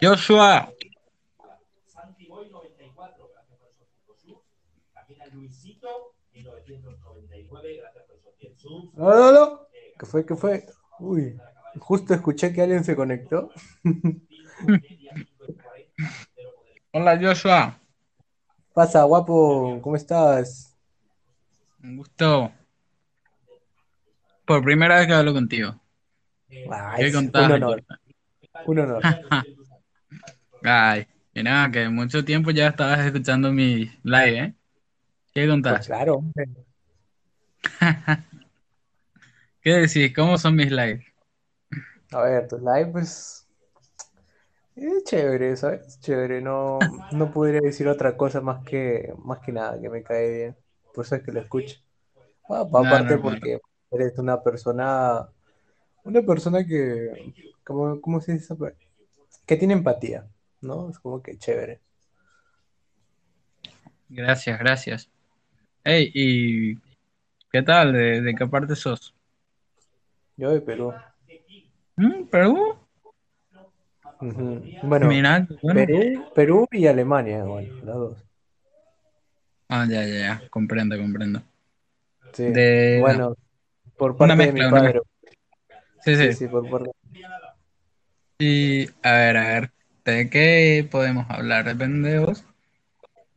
[0.00, 0.72] Joshua.
[8.96, 9.60] No, no, no.
[9.98, 10.26] ¿Qué fue?
[10.26, 10.66] ¿Qué fue?
[11.00, 11.38] Uy,
[11.78, 13.50] justo escuché que alguien se conectó.
[16.92, 17.78] Hola Joshua.
[18.74, 20.76] Pasa, guapo, ¿cómo estás?
[21.82, 22.52] Un gusto.
[24.44, 25.80] Por primera vez que hablo contigo.
[26.70, 27.82] Ay, ¿Qué es un honor,
[28.66, 29.02] un honor.
[30.66, 34.54] Ay, mira, que mucho tiempo ya estabas escuchando mi live, ¿eh?
[35.34, 35.86] ¿Qué Pues contás?
[35.86, 36.46] claro, hombre.
[39.60, 40.14] ¿Qué decís?
[40.14, 41.04] ¿Cómo son mis lives?
[42.12, 43.46] A ver, tu live, pues.
[44.76, 45.98] Es chévere, ¿sabes?
[46.00, 50.30] Chévere, no, no podría decir otra cosa más que, más que nada, que me cae
[50.36, 50.56] bien.
[50.94, 51.76] Por eso es que lo escucho.
[52.72, 53.60] Aparte porque
[53.90, 55.28] eres una persona,
[56.04, 58.54] una persona que, ¿cómo, cómo se dice?
[59.46, 60.28] Que tiene empatía,
[60.66, 60.90] ¿no?
[60.90, 61.80] Es como que chévere.
[64.08, 65.10] Gracias, gracias.
[65.84, 66.76] Hey, ¿y
[67.50, 67.92] qué tal?
[67.92, 69.14] ¿De, de qué parte sos?
[70.36, 70.92] Yo de Perú.
[71.96, 72.24] ¿Mm?
[72.24, 72.76] ¿Perú?
[74.82, 75.86] Bueno, Mira, qué bueno.
[75.86, 78.24] Perú, Perú y Alemania, bueno, las dos.
[79.68, 80.48] Ah, ya, ya, ya.
[80.48, 81.42] Comprendo, comprendo.
[82.32, 83.36] Sí, De bueno,
[83.96, 85.00] por una parte de mi padre.
[86.02, 86.32] Sí, Sí, sí.
[86.34, 86.90] sí, por parte.
[88.38, 89.72] Y a ver, a ver,
[90.12, 91.64] ¿de qué podemos hablar?
[91.64, 92.44] Depende de vos.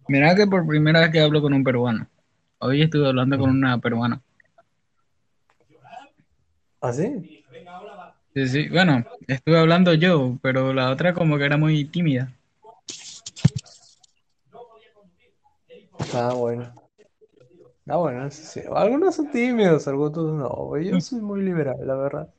[0.07, 2.07] Mira que por primera vez que hablo con un peruano.
[2.59, 4.21] Hoy estuve hablando con una peruana.
[6.81, 7.45] ¿Ah, sí?
[8.33, 8.69] Sí, sí.
[8.69, 12.31] Bueno, estuve hablando yo, pero la otra como que era muy tímida.
[16.13, 16.73] Ah, bueno.
[17.87, 18.61] Ah, bueno, sí, sí.
[18.73, 20.77] Algunos son tímidos, algunos no.
[20.77, 22.29] Yo soy muy liberal, la verdad.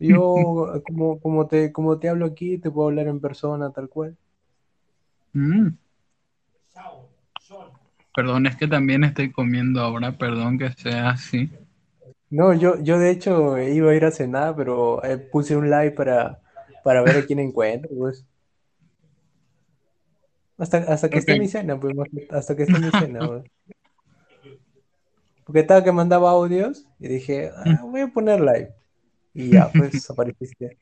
[0.00, 4.16] Yo, como, como te, como te hablo aquí, te puedo hablar en persona, tal cual.
[5.34, 5.78] Mm.
[8.14, 11.50] Perdón, es que también estoy comiendo ahora, perdón que sea así.
[12.30, 15.92] No, yo, yo de hecho iba a ir a cenar, pero eh, puse un live
[15.92, 16.38] para,
[16.84, 18.24] para ver a quién encuentro, pues.
[20.58, 21.94] Hasta, hasta que esté mi cena, pues,
[22.30, 23.44] hasta que esté mi cena, pues.
[25.44, 28.74] Porque estaba que mandaba audios y dije, "Ah, voy a poner live.
[29.38, 30.76] Y ya, pues apareciste.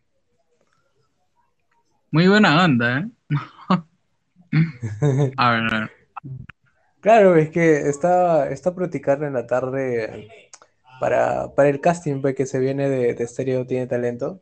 [2.10, 3.06] Muy buena onda, ¿eh?
[5.36, 5.90] A ver, a ver.
[7.00, 10.30] Claro, es que está, está practicando en la tarde
[10.98, 14.40] para, para el casting pues, que se viene de, de Stereo Tiene Talento.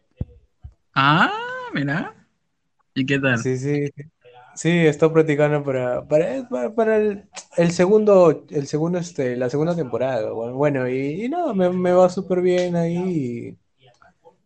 [0.94, 1.32] Ah,
[1.72, 2.14] mira.
[2.94, 3.40] ¿Y qué tal?
[3.40, 3.90] Sí, sí,
[4.54, 7.24] sí, estoy practicando para, para, para, para el,
[7.56, 10.30] el segundo, el segundo, este, la segunda temporada.
[10.30, 13.58] Bueno, bueno, y, me, me va súper bien ahí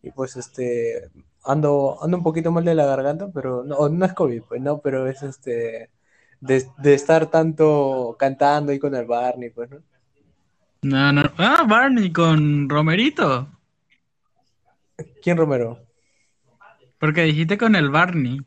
[0.01, 1.09] y, pues este,
[1.43, 4.79] ando, ando un poquito mal de la garganta, pero no, no es COVID, pues no,
[4.81, 5.91] pero es este,
[6.41, 9.83] de, de estar tanto cantando ahí con el Barney, pues, ¿no?
[10.81, 11.23] No, no.
[11.37, 13.47] Ah, Barney con Romerito.
[15.21, 15.79] ¿Quién Romero?
[16.97, 18.39] Porque dijiste con el Barney,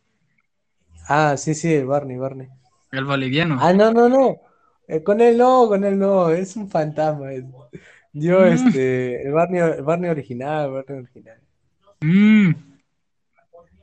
[1.08, 2.48] Ah, sí, sí, el Barney, Barney.
[2.92, 3.64] el boliviano.
[3.64, 4.40] Ah, no, no, no.
[4.88, 7.32] Eh, con él no, con él no, es un fantasma.
[7.32, 7.44] es-
[8.12, 11.41] Yo, Mm, este, el Barney, el Barney original, el Barney original.
[12.02, 12.52] Mm,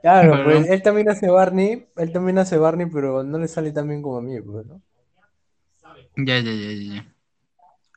[0.01, 0.43] Claro, perdón.
[0.43, 4.01] pues él también hace Barney, él también hace Barney, pero no le sale tan bien
[4.01, 4.81] como a mí, pues, ¿no?
[6.17, 7.15] Ya, ya, ya, ya.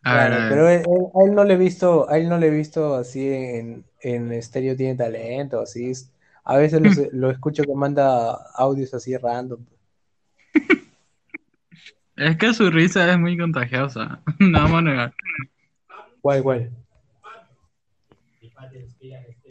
[0.04, 0.68] A ver, Claro, a pero ver.
[0.68, 3.26] él- él- a él no le he visto, a él no le he visto así
[3.28, 5.90] en, en Stereo Tiene Talento, así.
[5.90, 6.12] es-
[6.44, 6.80] A veces
[7.12, 9.64] lo, escucho que manda audios así random.
[12.16, 14.22] Es que su risa es muy contagiosa.
[14.40, 15.14] No vamos a negar.
[16.20, 16.70] ¿Cuál, cuál?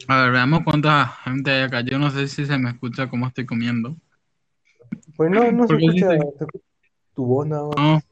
[0.08, 1.80] A ver, veamos cuánta gente hay acá.
[1.80, 3.96] Yo no sé si se me escucha cómo estoy comiendo.
[5.16, 6.08] Pues no, no se escucha dice,
[6.38, 6.64] se escucha
[7.14, 7.76] tu voz nada más.
[7.76, 8.02] no.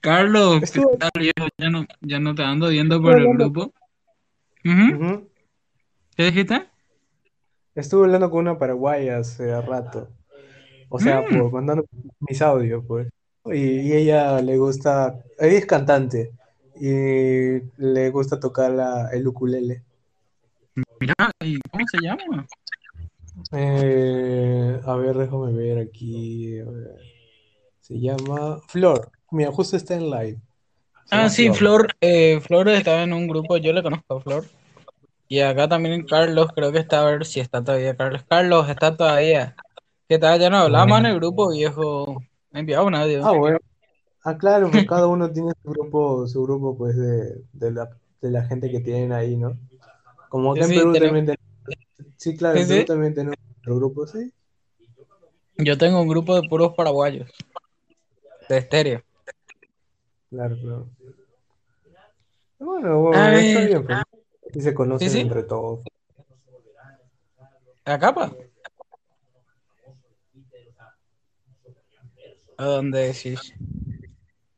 [0.00, 1.48] Carlos, ¿qué Estuve, tal, viejo?
[1.58, 3.72] Ya no, ya no te ando viendo por el grupo.
[4.62, 6.66] ¿Qué dijiste?
[7.74, 10.08] Estuve hablando con una paraguaya hace rato.
[10.88, 11.84] O sea, Mm, mandando
[12.20, 13.08] mis audios, pues.
[13.46, 16.30] Y, y ella le gusta, ella es cantante
[16.80, 19.82] y le gusta tocar la, el ukulele.
[21.00, 22.46] Mira, ¿y cómo se llama?
[23.52, 26.60] Eh, a ver, déjame ver aquí.
[26.60, 26.96] ver.
[27.80, 29.10] Se llama Flor.
[29.30, 30.40] Mira, justo está en live.
[31.04, 31.56] Se Ah, sí, Flor.
[31.56, 31.96] Flor.
[32.00, 34.44] Eh, Flor estaba en un grupo, yo le conozco a Flor.
[35.28, 38.24] Y acá también Carlos, creo que está a ver si está todavía Carlos.
[38.28, 39.56] Carlos, está todavía.
[40.08, 40.40] ¿Qué tal?
[40.40, 42.22] Ya no hablamos en el grupo, viejo.
[42.52, 43.26] Me enviaba un audio.
[43.26, 43.58] Ah, bueno.
[44.24, 47.90] Ah, claro, pues cada uno tiene su grupo, su grupo pues de, de la,
[48.20, 49.56] de la gente que tienen ahí, ¿no?
[50.28, 51.12] Como Sí, acá en sí, Perú tenemos.
[51.26, 52.86] también tenemos, sí, claro, Sí, en Perú sí.
[52.86, 54.32] también tenemos ¿Otro grupo sí?
[55.58, 57.30] Yo tengo un grupo de puros paraguayos.
[58.48, 59.02] De estéreo.
[60.30, 60.88] Claro, claro.
[62.58, 63.68] Bueno, bueno, está ver.
[63.68, 63.98] bien, pues.
[64.54, 65.20] Y se conocen sí.
[65.20, 65.80] entre todos.
[67.84, 68.32] ¿A capa?
[72.58, 73.52] ¿A dónde decís?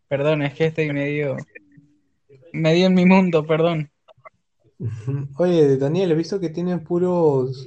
[0.08, 1.36] Perdón, es que estoy medio.
[2.52, 3.90] medio en mi mundo, perdón.
[5.38, 7.66] Oye, Daniel, he visto que tienen puros.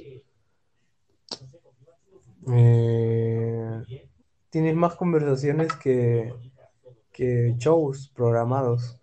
[2.48, 3.82] Eh,
[4.50, 6.32] tienes más conversaciones que,
[7.12, 8.98] que shows programados.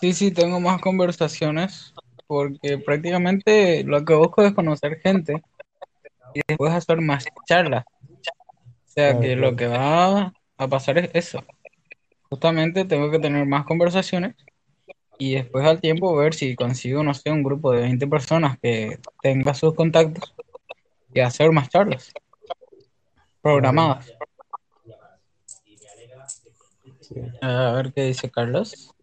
[0.00, 1.92] Sí, sí, tengo más conversaciones
[2.26, 5.42] porque prácticamente lo que busco es conocer gente
[6.34, 7.84] y después hacer más charlas.
[7.86, 9.50] O sea Claro, que claro.
[9.50, 11.44] lo que va a pasar es eso.
[12.30, 14.36] Justamente tengo que tener más conversaciones
[15.20, 18.98] y después al tiempo ver si consigo, no sé, un grupo de 20 personas que
[19.22, 20.34] tenga sus contactos
[21.12, 22.10] y hacer más charlas
[23.42, 24.10] programadas.
[27.02, 27.16] Sí.
[27.42, 28.94] A ver qué dice Carlos.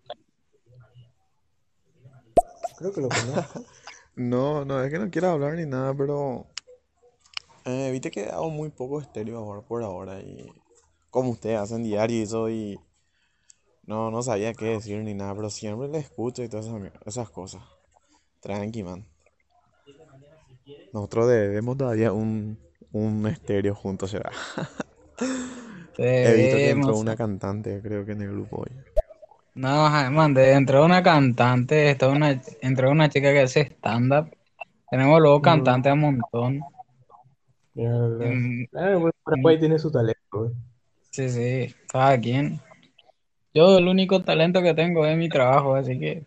[2.77, 3.65] Creo que lo conozco.
[4.19, 6.47] No, no, es que no quiero hablar ni nada, pero.
[7.65, 10.51] Eh, viste que hago muy poco estéreo ahora por ahora y.
[11.11, 12.79] Como ustedes hacen diario y eso y.
[13.88, 17.30] No, no sabía qué decir ni nada, pero siempre le escucho y todas esas, esas
[17.31, 17.63] cosas.
[18.42, 19.06] Tranqui, man.
[20.92, 22.57] Nosotros debemos todavía un,
[22.92, 24.31] un estéreo juntos, será.
[26.22, 28.72] He visto que entró una cantante, creo que en el grupo hoy.
[29.56, 34.31] No, man, de- entró una cantante, está una, entró una chica que hace stand-up.
[34.89, 36.66] Tenemos luego cantantes a montón.
[37.75, 38.18] Ya.
[38.19, 39.12] Mm, Claro,
[39.42, 40.54] pues, tiene su talento.
[41.12, 42.62] Sí, sí, cada quien.
[43.57, 46.25] Yo el único talento que tengo es mi trabajo, así que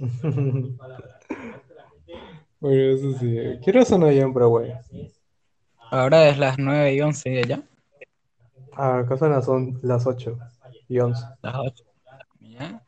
[2.60, 3.36] Bueno, eso sí.
[3.64, 4.72] ¿Qué hora son allá en Paraguay?
[5.90, 7.62] ahora es las 9 y 11 de allá,
[8.72, 10.36] Ah, acá son las, on- las 8
[10.88, 11.22] y 11.
[11.42, 11.84] las 8.
[12.40, 12.82] Ya.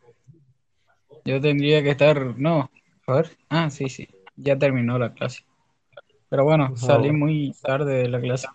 [1.24, 2.70] Yo tendría que estar, no,
[3.06, 5.44] a ver, ah, sí, sí, ya terminó la clase.
[6.30, 8.48] Pero bueno, Ah, salí muy tarde de la clase.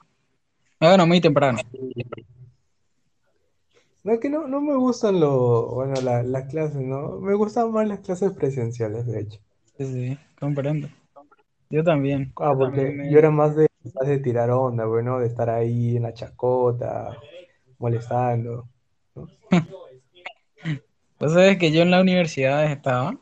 [0.80, 1.60] Ah, Bueno, muy temprano.
[4.08, 7.20] No, es que no, no me gustan lo, bueno, la- las clases, ¿no?
[7.20, 9.40] Me gustan más las clases presenciales, de hecho.
[9.78, 10.90] Sí, sí, comprendo.
[11.70, 12.34] Yo también.
[12.38, 15.98] Ah, porque También yo era más de, más de tirar onda, bueno, de estar ahí
[15.98, 17.18] en la chacota,
[17.80, 18.70] molestando.
[19.16, 19.30] Vos
[21.34, 23.20] sabés que yo en la universidad estaba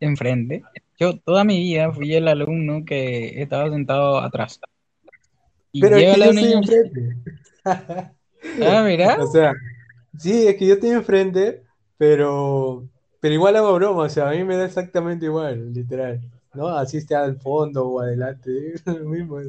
[0.00, 0.62] enfrente.
[0.98, 4.60] Yo toda mi vida fui el alumno que estaba sentado atrás.
[5.72, 6.52] Y Pero es llega que la yo estoy universidad.
[6.52, 7.16] enfrente.
[8.60, 9.16] Ah, mira.
[9.22, 9.52] O sea,
[10.18, 11.62] sí, es que yo estoy enfrente,
[11.96, 12.88] pero,
[13.20, 16.20] pero igual hago broma, o sea, a mí me da exactamente igual, literal.
[16.54, 16.68] ¿No?
[16.68, 19.48] Así esté al fondo o adelante, lo mismo es.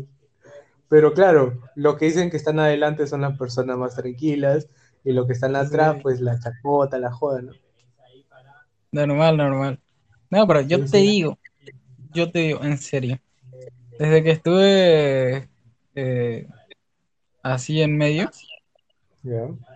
[0.89, 4.69] Pero claro, lo que dicen que están adelante son las personas más tranquilas,
[5.03, 7.53] y lo que están atrás, pues la chacota, la joda, ¿no?
[8.91, 9.79] Normal, normal.
[10.29, 10.99] No, pero yo Sí, te sí.
[10.99, 11.39] digo,
[12.13, 13.19] yo te digo, en serio.
[13.99, 15.49] Desde que estuve
[15.95, 16.47] eh,
[17.43, 18.31] así en medio,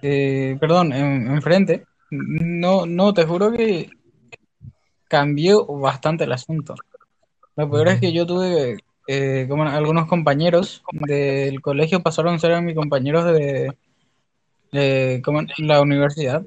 [0.02, 3.90] Eh, perdón, en, enfrente, no, no, te juro que
[5.08, 6.76] cambió bastante el asunto.
[7.56, 8.78] Lo peor es que yo tuve,
[9.08, 13.76] eh, como algunos compañeros del colegio pasaron a ser mis compañeros de,
[14.72, 16.44] de como la universidad.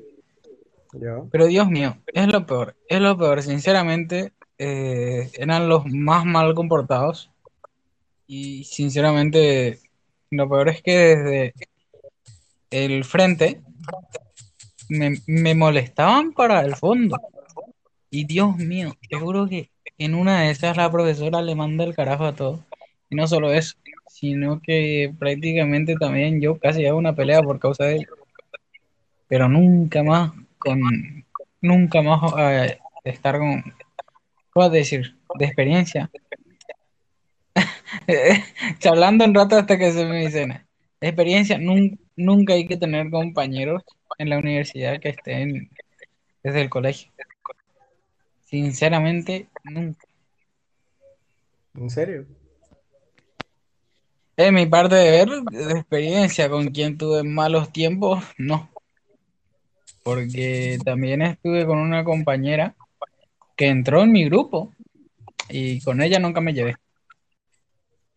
[1.30, 6.54] Pero Dios mío, es lo peor, es lo peor, sinceramente, eh, eran los más mal
[6.54, 7.30] comportados.
[8.26, 9.80] Y sinceramente
[10.30, 11.54] lo peor es que desde
[12.72, 13.60] el frente
[14.88, 17.16] me, me molestaban para el fondo
[18.10, 21.94] y Dios mío, te juro que en una de esas la profesora le manda el
[21.94, 22.64] carajo a todo
[23.08, 23.76] y no solo eso,
[24.08, 28.08] sino que prácticamente también yo casi hago una pelea por causa de ello,
[29.28, 30.80] pero nunca más con
[31.62, 33.64] nunca más eh, estar con,
[34.52, 35.16] ¿cómo decir?
[35.38, 36.10] De experiencia.
[38.78, 40.61] Charlando un rato hasta que se me dicen,
[41.08, 43.82] experiencia, nun- nunca hay que tener compañeros
[44.18, 45.70] en la universidad que estén
[46.42, 47.10] desde el colegio.
[48.44, 50.06] Sinceramente, nunca.
[51.74, 52.26] ¿En serio?
[54.36, 58.70] En mi parte de ver, de experiencia, con quien tuve malos tiempos, no.
[60.02, 62.74] Porque también estuve con una compañera
[63.56, 64.74] que entró en mi grupo
[65.48, 66.76] y con ella nunca me llevé.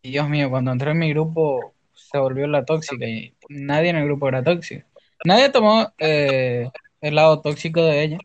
[0.02, 3.98] Y Dios mío, cuando entró en mi grupo se volvió la tóxica y nadie en
[3.98, 4.88] el grupo era tóxico.
[5.26, 6.70] Nadie tomó eh,
[7.02, 8.18] el lado tóxico de ella,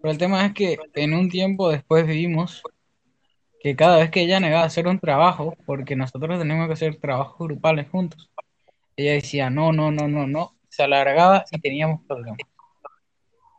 [0.00, 2.62] pero el tema es que en un tiempo después vimos
[3.60, 6.96] que cada vez que ella negaba a hacer un trabajo, porque nosotros teníamos que hacer
[6.96, 8.30] trabajos grupales juntos,
[8.96, 12.38] ella decía no, no, no, no, no, se alargaba y teníamos problemas.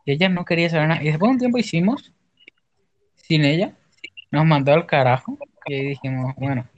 [0.04, 1.02] Y ella no quería saber nada.
[1.02, 2.12] Y después de un tiempo hicimos,
[3.14, 3.76] sin ella,
[4.30, 6.68] nos mandó al carajo y dijimos, bueno,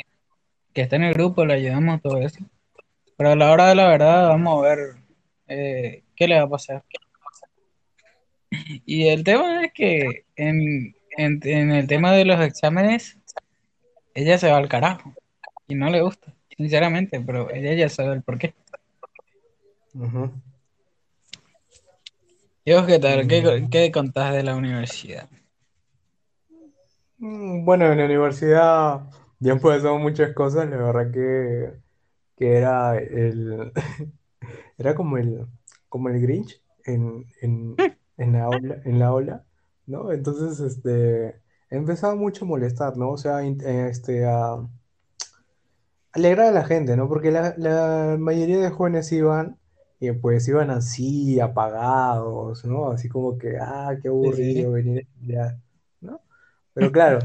[0.74, 2.44] que está en el grupo, le ayudamos todo eso.
[3.16, 4.78] Pero a la hora de la verdad, vamos a ver
[5.48, 6.84] eh, qué le va a pasar.
[8.86, 13.18] Y el tema es que en, en, en el tema de los exámenes,
[14.14, 15.14] ella se va al carajo
[15.68, 18.54] y no le gusta, sinceramente, pero ella ya sabe el por qué.
[22.64, 23.26] ¿Y vos qué tal?
[23.26, 25.28] ¿Qué, qué contás de la universidad?
[27.18, 29.02] Mm, Bueno, en la universidad
[29.40, 31.72] ya han pasado muchas cosas, la verdad que,
[32.36, 33.72] que era el
[34.78, 35.46] era como el
[35.88, 37.76] como el Grinch en, en,
[38.16, 39.44] en la ola, en la ola,
[39.86, 40.12] ¿no?
[40.12, 43.10] Entonces, este empezaba mucho a molestar, ¿no?
[43.10, 44.58] O sea, eh, este a
[46.12, 47.08] alegrar a la gente, ¿no?
[47.08, 49.58] Porque la, la mayoría de jóvenes iban
[50.00, 52.90] y pues iban así, apagados, ¿no?
[52.90, 55.58] Así como que, ah, qué Sí, sí, aburrido venir a estudiar,
[56.00, 56.20] ¿no?
[56.74, 57.18] Pero claro,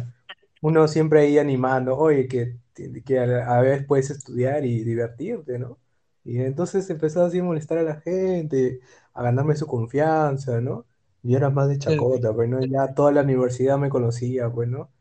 [0.61, 2.57] uno siempre ahí animando, oye, que,
[3.05, 5.79] que a la vez puedes estudiar y divertirte, ¿no?
[6.23, 8.81] Y entonces empezaba así a molestar a la gente,
[9.13, 10.85] a ganarme su confianza, ¿no?
[11.23, 12.59] Yo era más de chacota, pues, ¿no?
[12.65, 14.91] Ya toda la universidad me conocía, pues, ¿no?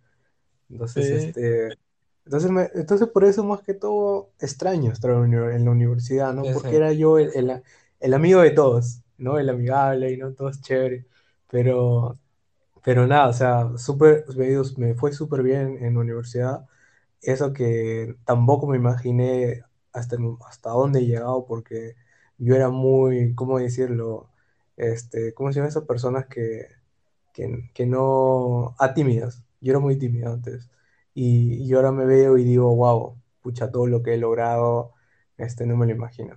[0.71, 1.79] Entonces, sí, este,
[2.25, 6.51] entonces, me- entonces por eso más que todo extraño estar en la universidad, ¿no?
[6.53, 7.63] sí, Porque sí, era yo el, el,
[8.01, 9.39] el amigo de todos, ¿no?
[9.39, 11.07] El amigable y no todos chévere.
[11.51, 12.19] Pero,
[12.85, 16.67] pero nada, o sea, súper, me, me fue súper bien en la universidad.
[17.23, 20.17] Eso que tampoco me imaginé hasta,
[20.49, 21.97] hasta dónde he llegado porque
[22.39, 24.31] yo era muy, ¿cómo decirlo?
[24.77, 26.67] Este, ¿cómo se llaman esas personas que
[27.39, 29.45] que, que no, a tímidas.
[29.61, 30.71] Yo era muy tímido antes.
[31.15, 34.95] Y, y ahora me veo y digo, wow, pucha, todo lo que he logrado,
[35.37, 36.37] este, no me lo imagino.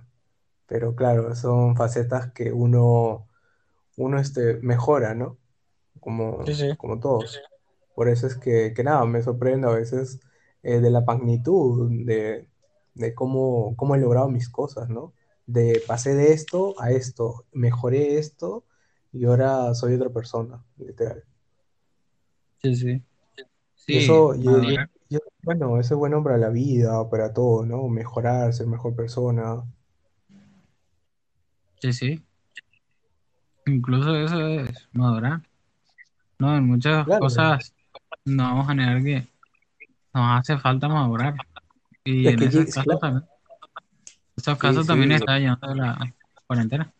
[0.66, 3.28] Pero claro, son facetas que uno,
[3.96, 5.38] uno este, mejora, ¿no?
[6.00, 7.40] Como, sí, como todos.
[7.96, 10.20] Por eso es que, que nada, me sorprendo a veces
[10.62, 12.48] eh, de la magnitud, de,
[12.94, 15.14] de cómo, cómo he logrado mis cosas, ¿no?
[15.46, 18.64] De pasé de esto a esto, mejoré esto
[19.12, 21.24] y ahora soy otra persona, literal.
[22.62, 23.02] sí, sí,
[23.74, 27.32] sí, eso, y, y- madurar, y eso, bueno, eso es bueno para la vida, para
[27.32, 27.88] todo, ¿no?
[27.88, 29.62] Mejorar, ser mejor persona.
[31.80, 32.24] sí, sí,
[33.66, 35.42] incluso eso es madurar,
[36.38, 36.56] ¿no?
[36.56, 37.74] En muchas Claro, cosas
[38.24, 39.28] no vamos a negar que
[40.14, 41.34] nos hace falta madurar
[42.04, 43.24] y es en que, esos casos claro, también,
[44.36, 45.16] esos sí, casos también sí.
[45.16, 46.14] está llevando la
[46.46, 46.92] cuarentena.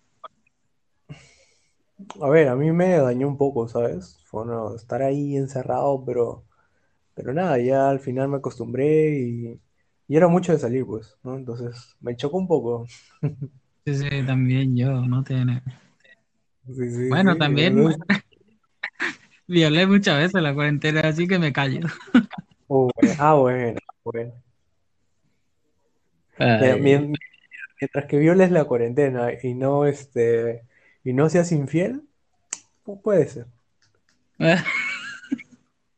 [2.21, 4.19] A ver, a mí me dañó un poco, ¿sabes?
[4.26, 6.45] Fue no, estar ahí encerrado, pero,
[7.14, 9.61] pero nada, ya al final me acostumbré y,
[10.09, 11.37] y era mucho de salir, pues, ¿no?
[11.37, 12.87] Entonces, me chocó un poco.
[13.85, 15.62] Sí, sí, también yo, no tiene.
[16.66, 17.09] Sí, sí, sí.
[17.09, 17.76] Bueno, también
[19.49, 21.81] violé muchas veces la cuarentena, así que me callo.
[22.95, 24.33] Bueno, ah, bueno, bueno.
[26.59, 26.79] Mira, Ay.
[26.79, 27.14] mien-
[27.81, 30.67] mientras que violes la cuarentena y no, este,
[31.05, 32.09] y no seas infiel,
[32.85, 33.49] pu- puede ser.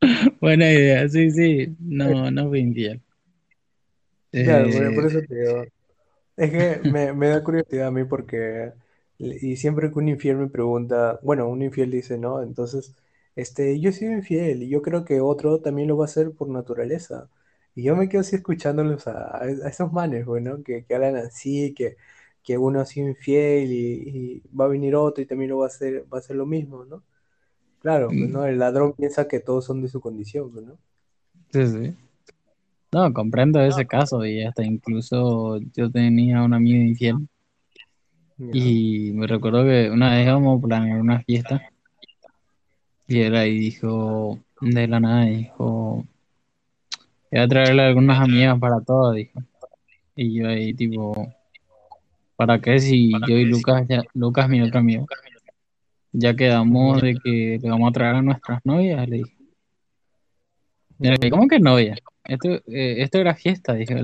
[0.41, 3.01] Buena idea, sí, sí, no, no fui infiel.
[4.41, 5.63] Claro, por, Eh, por eso te digo.
[6.37, 8.73] Es que me, me da curiosidad a mí porque,
[9.19, 12.95] y siempre que un infiel me pregunta, bueno, un infiel dice, no, entonces,
[13.35, 16.49] este, yo soy infiel y yo creo que otro también lo va a hacer por
[16.49, 17.29] naturaleza.
[17.75, 21.73] Y yo me quedo así escuchándolos a, a esos manes, bueno, que, que hablan así,
[21.73, 21.97] que,
[22.43, 25.65] que uno ha sido infiel y, y va a venir otro y también lo va
[25.65, 27.03] a hacer, va a hacer lo mismo, ¿no?
[27.79, 28.45] Claro, pues, mm, ¿no?
[28.45, 30.79] El ladrón piensa que todos son de su condición, pues, ¿no?
[31.51, 31.95] sí, sí.
[32.91, 37.27] No, comprendo ese caso y hasta incluso yo tenía un amigo infiel
[38.51, 41.61] y me recuerdo que una vez íbamos a planear una fiesta
[43.07, 46.05] y él ahí dijo, de la nada, dijo,
[47.31, 49.41] voy a traerle algunas amigas para todos, dijo.
[50.15, 51.27] Y yo ahí tipo,
[52.35, 55.05] ¿para qué si yo y Lucas, ya, Lucas mi otro amigo,
[56.13, 59.07] ya quedamos de que le vamos a traer a nuestras novias?
[59.07, 59.35] Le dije,
[60.99, 61.29] ujú.
[61.29, 61.95] ¿cómo que novia?
[62.23, 63.95] Esto, eh, esto era fiesta, dije.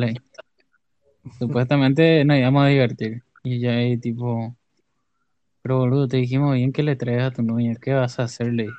[1.39, 3.23] Supuestamente nos íbamos a divertir.
[3.43, 4.55] Y ya ahí tipo,
[5.61, 8.69] pero boludo, te dijimos bien que le traigas a tu novia, ¿qué vas a hacerle?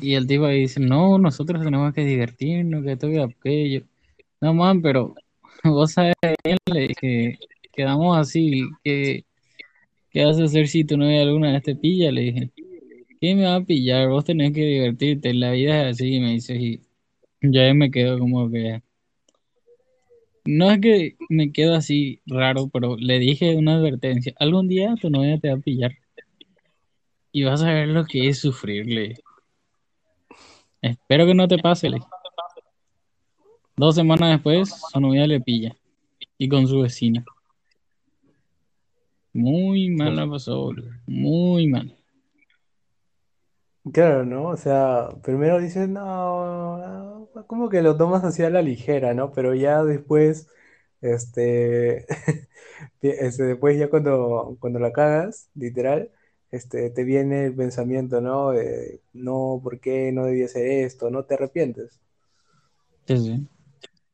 [0.00, 3.82] Y el tipo ahí dice, no, nosotros tenemos que divertirnos, que esto y aquello.
[4.40, 5.14] No, man, pero
[5.64, 7.38] vos le dije,
[7.72, 9.24] quedamos así, ¿qué,
[10.10, 12.12] qué vas a hacer si tu novia alguna vez te pilla?
[12.12, 12.50] Le dije,
[13.20, 14.08] ¿qué me va a pillar?
[14.08, 16.56] Vos tenés que divertirte, la vida es así, me dice,
[17.40, 18.82] y ahí me quedo como que.
[20.46, 24.32] No es que me quedo así raro, pero le dije una advertencia.
[24.38, 25.92] Algún día tu novia te va a pillar.
[27.32, 29.16] Y vas a ver lo que es sufrirle.
[30.80, 31.90] Espero que no te pase.
[31.90, 31.98] le.
[33.76, 35.76] Dos semanas después, su novia le pilla.
[36.38, 37.24] Y con su vecina.
[39.32, 40.92] Muy mal la pasó, boludo.
[41.06, 41.94] Muy mal.
[43.92, 44.48] Claro, ¿no?
[44.48, 46.78] O sea, primero dices, no,
[47.34, 49.30] no", como que lo tomas así a la ligera, ¿no?
[49.32, 50.48] Pero ya después,
[51.00, 52.04] este,
[53.02, 56.10] este, después ya cuando, cuando la cagas, literal,
[56.50, 58.52] este, te viene el pensamiento, ¿no?
[59.12, 61.10] No, ¿por qué no debía hacer esto?
[61.10, 62.00] No te arrepientes.
[63.06, 63.48] Sí, sí.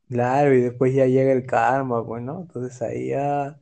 [0.08, 2.42] Claro, y después ya llega el karma, pues, ¿no?
[2.42, 3.58] Entonces ahí ya,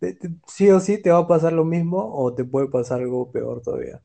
[0.00, 3.00] te- te- sí o sí te va a pasar lo mismo o te puede pasar
[3.02, 4.02] algo peor todavía.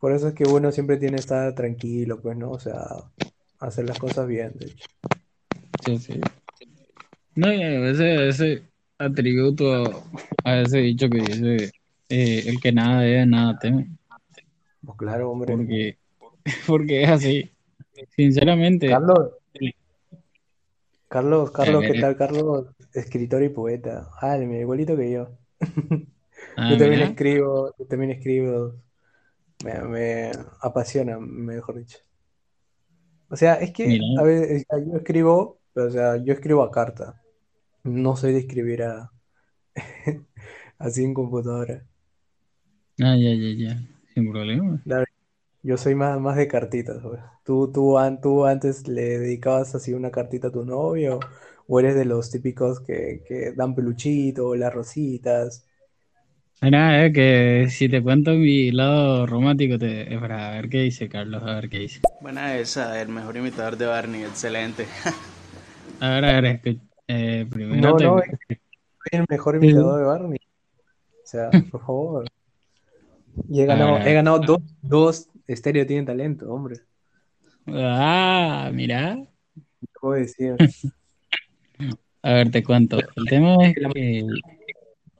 [0.00, 2.50] Por eso es que uno siempre tiene que estar tranquilo, pues, ¿no?
[2.52, 2.82] O sea,
[3.58, 4.86] hacer las cosas bien, de hecho.
[5.84, 6.20] Sí, sí.
[7.34, 8.62] No, y a veces ese
[8.98, 10.02] atributo
[10.44, 11.72] a ese dicho que dice
[12.08, 13.88] eh, el que nada debe, nada teme.
[14.84, 15.56] Pues claro, hombre.
[15.56, 15.98] Porque,
[16.66, 17.50] porque es así.
[18.16, 19.32] Sinceramente, Carlos,
[21.08, 22.66] Carlos, Carlos, ¿qué tal, Carlos?
[22.92, 24.10] Escritor y poeta.
[24.20, 25.30] Ah, igualito que yo.
[26.56, 28.74] ah, Yo también mira, escribo, yo también escribo.
[29.64, 31.98] Me, me apasiona, mejor dicho.
[33.30, 36.70] O sea, es que, mira, a ver, yo escribo, pero, o sea, yo escribo a
[36.70, 37.22] carta.
[37.84, 39.12] No soy de escribir a,
[40.78, 41.86] así en computadora.
[43.02, 43.72] ah, ya, ya, ya,
[44.14, 44.80] sin problema.
[44.84, 45.04] Claro,
[45.62, 47.20] yo soy más, más de cartitas, pues.
[47.44, 51.20] ¿Tú, tú, an- tú antes le dedicabas así una cartita a tu novio?
[51.68, 55.67] ¿O eres de los típicos que, que dan peluchito, las rositas?
[56.60, 60.12] Mira, eh, que si te cuento mi lado romántico, te...
[60.14, 62.00] espera, a ver qué dice Carlos, a ver qué dice.
[62.20, 64.86] Buena esa, el mejor imitador de Barney, excelente.
[66.00, 68.04] A ver, a ver, escu- eh, primero No, te...
[68.04, 68.56] no, es que
[69.10, 70.38] soy el mejor imitador de Barney.
[71.24, 72.26] O sea, por favor.
[73.48, 76.82] Y he ganado, he ganado dos, dos Estéreo tienen talento, hombre.
[77.66, 79.16] Ah, mira.
[79.80, 80.58] ¿Qué puedo decir?
[82.22, 82.98] A ver, te cuento.
[83.16, 84.24] El tema es que...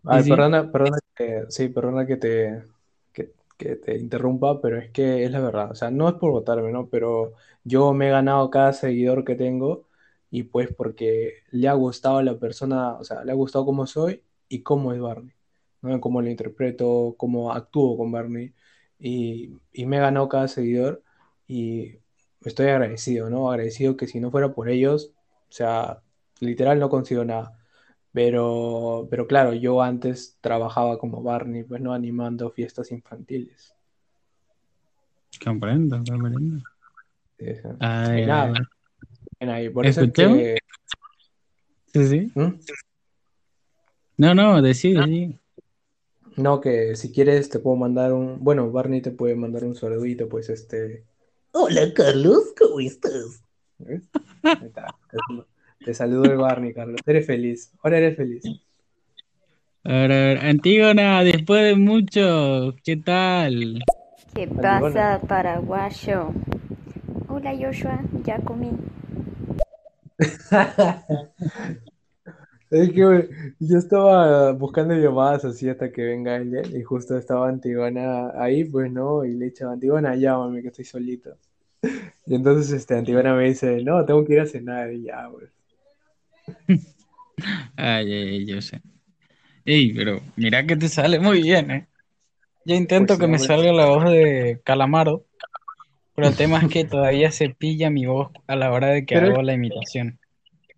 [0.05, 2.65] Ay, Sí, perdona, perdona que, sí, perdona que te,
[3.13, 5.71] que, que te interrumpa, pero es que es la verdad.
[5.71, 6.89] O sea, no es por votarme, ¿no?
[6.89, 7.35] Pero
[7.65, 9.87] yo me he ganado cada seguidor que tengo
[10.31, 13.87] y pues porque le ha gustado a la persona, o sea, le ha gustado cómo
[13.87, 15.35] soy y cómo es Barney,
[15.83, 16.01] ¿no?
[16.01, 18.55] Cómo lo interpreto, cómo actúo con Barney
[18.99, 21.03] y, y me he ganado cada seguidor
[21.47, 21.97] y
[22.45, 23.51] estoy agradecido, ¿no?
[23.51, 25.13] Agradecido que si no fuera por ellos,
[25.51, 26.03] o sea,
[26.41, 27.58] literal no consigo nada.
[28.13, 33.75] Pero, pero claro, yo antes trabajaba como Barney, pues no animando fiestas infantiles.
[35.45, 36.65] Comprendo, comprendo.
[37.39, 37.69] Sí, sí.
[37.69, 38.53] Y nada,
[39.41, 39.69] ahí.
[39.71, 40.59] Por eso que...
[41.93, 42.33] Sí, sí.
[42.35, 42.61] ¿Mm?
[44.17, 45.39] No, no, decide, sí.
[46.37, 48.43] No, que si quieres te puedo mandar un...
[48.43, 51.05] Bueno, Barney te puede mandar un saludito, pues este...
[51.53, 53.43] Hola Carlos, ¿cómo estás?
[53.79, 54.09] ¿ves?
[54.43, 54.95] Ahí está.
[55.85, 57.01] Te, saludo el Barney, Carlos.
[57.07, 57.73] Eres feliz.
[57.83, 58.45] Ahora eres feliz.
[59.85, 63.83] A ver, a ver, Antígona, después de mucho, ¿qué tal?
[64.35, 66.33] ¿Qué pasa, paraguayo?
[67.29, 68.71] Hola, Joshua, ya comí.
[72.71, 78.31] Es que yo estaba buscando llamadas así hasta que venga ella y justo estaba Antigona
[78.39, 81.35] ahí, pues no, y le he dicho, Antigona, llámame que estoy solito.
[82.27, 85.58] Y entonces este, Antigona me dice, no, tengo que ir a cenar y ya, pues.
[87.77, 88.81] Ay, ay, ay, yo sé.
[89.65, 91.87] Ey, pero mira que te sale muy bien, ¿eh?
[92.65, 95.25] Yo intento Pues que me salga la voz de Calamaro,
[96.15, 99.15] pero el tema es que todavía se pilla mi voz a la hora de que
[99.15, 100.19] Pero- hago la imitación.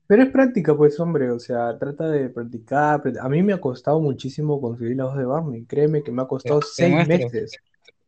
[0.06, 3.00] Pero es práctica, pues, hombre, o sea, trata de practicar.
[3.00, 6.22] practi- A mí me ha costado muchísimo conseguir la voz de Barney, créeme que me
[6.22, 7.52] ha costado Te seis muestro, meses.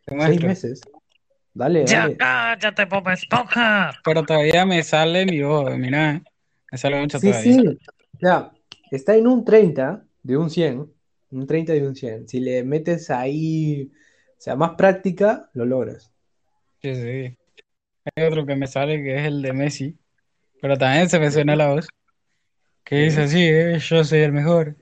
[0.04, 0.80] Te Seis meses.
[1.54, 2.16] Dale, Ya dale.
[2.16, 3.92] cállate, Bob Esponja.
[4.04, 6.20] Pero todavía me sale mi voz, mira,
[6.78, 7.52] sale mucho Sí, todavía.
[7.54, 7.78] sí.
[8.20, 8.52] Sea,
[8.90, 10.92] está en un 30 de un 100,
[11.30, 12.28] un 30 de un 100.
[12.28, 16.12] Si le metes ahí, o sea, más práctica, lo logras.
[16.82, 17.36] Sí, sí.
[18.16, 19.96] Hay otro que me sale que es el de Messi,
[20.60, 21.88] pero también se me suena la voz,
[22.84, 24.76] que dice así, eh, yo soy el mejor.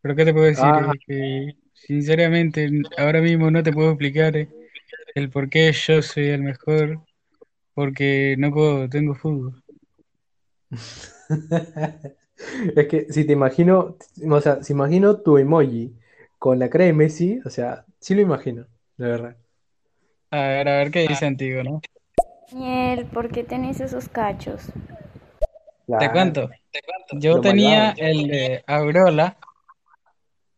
[0.00, 0.64] Pero ¿qué te puedo decir?
[0.64, 0.92] Ah.
[0.94, 4.48] Es que sinceramente ahora mismo no te puedo explicar eh,
[5.14, 7.00] el por qué yo soy el mejor,
[7.74, 9.62] porque no puedo, tengo fútbol.
[12.76, 13.96] Es que si te imagino,
[14.30, 15.96] o sea, si imagino tu emoji
[16.38, 18.66] con la cara de Messi, o sea, sí lo imagino,
[18.98, 19.36] de verdad.
[20.30, 21.80] A ver, a ver qué dice Antigo, ¿no?
[22.52, 24.66] Miel, ¿por qué tenés esos cachos?
[24.66, 26.50] Te Claro, cuento.
[27.12, 27.94] Yo lo tenía malvado.
[27.98, 29.36] el de Aureola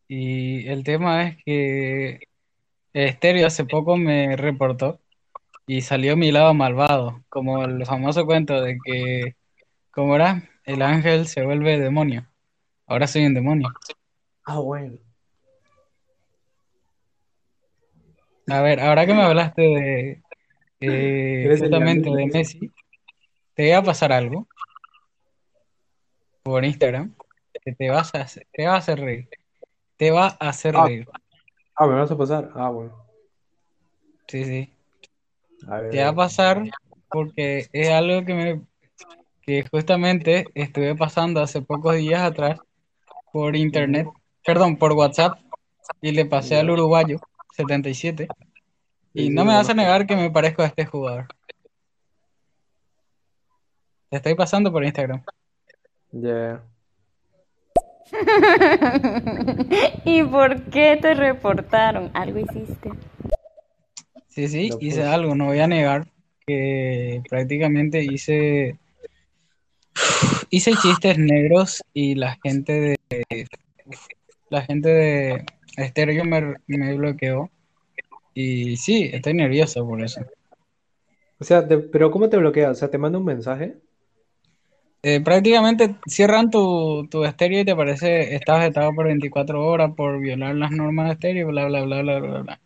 [0.09, 2.21] y el tema es que
[2.93, 4.99] Estéreo hace poco me reportó
[5.67, 9.37] y salió mi lado malvado, como el famoso cuento de que,
[9.99, 10.49] ¿cómo era?
[10.65, 12.25] El ángel se vuelve demonio.
[12.87, 13.69] Ahora soy un demonio.
[14.45, 14.97] Ah, bueno.
[18.47, 20.23] A ver, ahora que me hablaste de
[20.79, 22.27] eh, justamente de.
[22.27, 22.73] Messi,
[23.55, 24.47] te voy a pasar algo
[26.45, 27.17] por Instagram
[27.65, 29.29] que te vas a hacer, te va a hacer reír.
[29.97, 30.87] Te va a hacer Ah.
[30.87, 31.09] reír.
[31.75, 32.53] Ah, ¿me vas a pasar?
[32.55, 33.05] Ah, bueno.
[34.29, 34.73] Sí, sí.
[35.67, 35.91] A ver.
[35.91, 36.63] Te va a pasar
[37.11, 38.68] porque es algo que me
[39.49, 42.61] que justamente estuve pasando hace pocos días atrás
[43.33, 44.07] por internet,
[44.45, 45.39] perdón, por WhatsApp
[46.03, 47.19] y le pasé al uruguayo
[47.57, 48.29] 77
[49.15, 51.29] y Sí, no sí, me vas a negar que me parezco a este jugador.
[54.11, 55.25] Te estoy pasando por Instagram.
[56.13, 56.63] Ya.
[60.05, 62.11] ¿Y por qué te reportaron?
[62.13, 62.91] ¿Algo hiciste?
[64.27, 66.07] Sí, sí, hice algo, no voy a negar
[66.47, 68.79] que prácticamente hice
[70.51, 72.97] hice chistes negros y la gente de
[74.51, 75.45] la gente de
[75.79, 77.51] Estéreo me, me bloqueó
[78.35, 80.23] y sí, estoy nervioso por eso.
[81.41, 82.71] O sea, te- pero ¿cómo te bloquea?
[82.71, 83.81] O sea, te manda un mensaje.
[85.03, 90.21] Eh, prácticamente cierran tu, tu estéreo y te aparece estás vetado por 24 horas por
[90.21, 92.61] violar las normas de estéreo, bla, bla, bla, bla, bla, bla.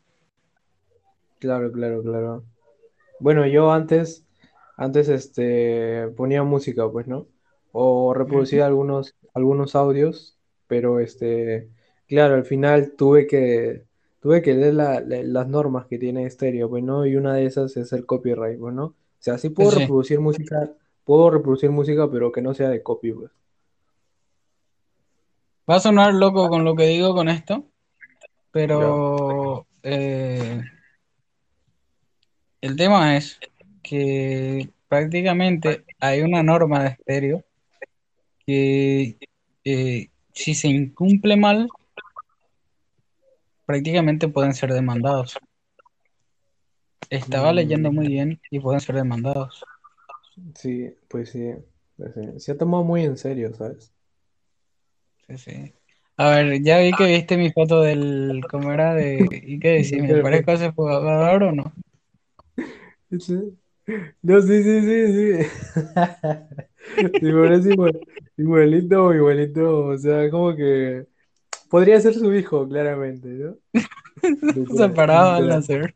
[1.39, 2.45] Claro, claro, claro.
[3.21, 4.27] Bueno, yo antes,
[4.77, 7.29] antes este, ponía música, pues, ¿no?
[7.73, 11.71] O reproducía algunos, algunos audios, pero este,
[12.07, 13.85] claro, al final tuve que,
[14.21, 17.07] tuve que leer la- la- las normas que tiene Stereo, pues, ¿no?
[17.07, 18.85] Y una de esas es el copyright, pues, ¿no?
[18.87, 19.81] O sea, sí puedo Sí.
[19.81, 20.71] reproducir música,
[21.05, 23.31] puedo reproducir música, pero que no sea de copy, pues.
[25.71, 27.65] Va a sonar loco con lo que digo con esto,
[28.53, 30.63] pero eh,
[32.61, 33.39] el tema es
[33.83, 37.45] que prácticamente hay una norma de estéreo
[38.47, 39.19] que
[39.65, 41.69] eh, si se incumple mal,
[43.67, 45.37] prácticamente pueden ser demandados.
[47.11, 47.57] Estaba Mm.
[47.57, 49.65] leyendo muy bien y pueden ser demandados.
[50.55, 51.53] Sí, pues sí,
[51.97, 52.41] pues sí.
[52.41, 53.93] Se ha tomado muy en serio, ¿sabes?
[55.29, 55.75] Sí, sí.
[56.17, 58.95] A ver, ya vi que viste mi foto del, ¿cómo era?
[58.95, 60.03] De, ¿y qué decís?
[60.03, 61.73] ¿Me parezco a ese jugador o no?
[63.21, 63.59] Sí.
[64.23, 65.49] No, sí, sí, sí, sí.
[67.21, 68.01] Sí, parece igual-
[68.37, 69.87] igualito, igualito.
[69.87, 71.07] O sea, como que
[71.71, 73.57] podría ser su hijo, claramente, ¿no?
[74.77, 75.95] Separado al nacer.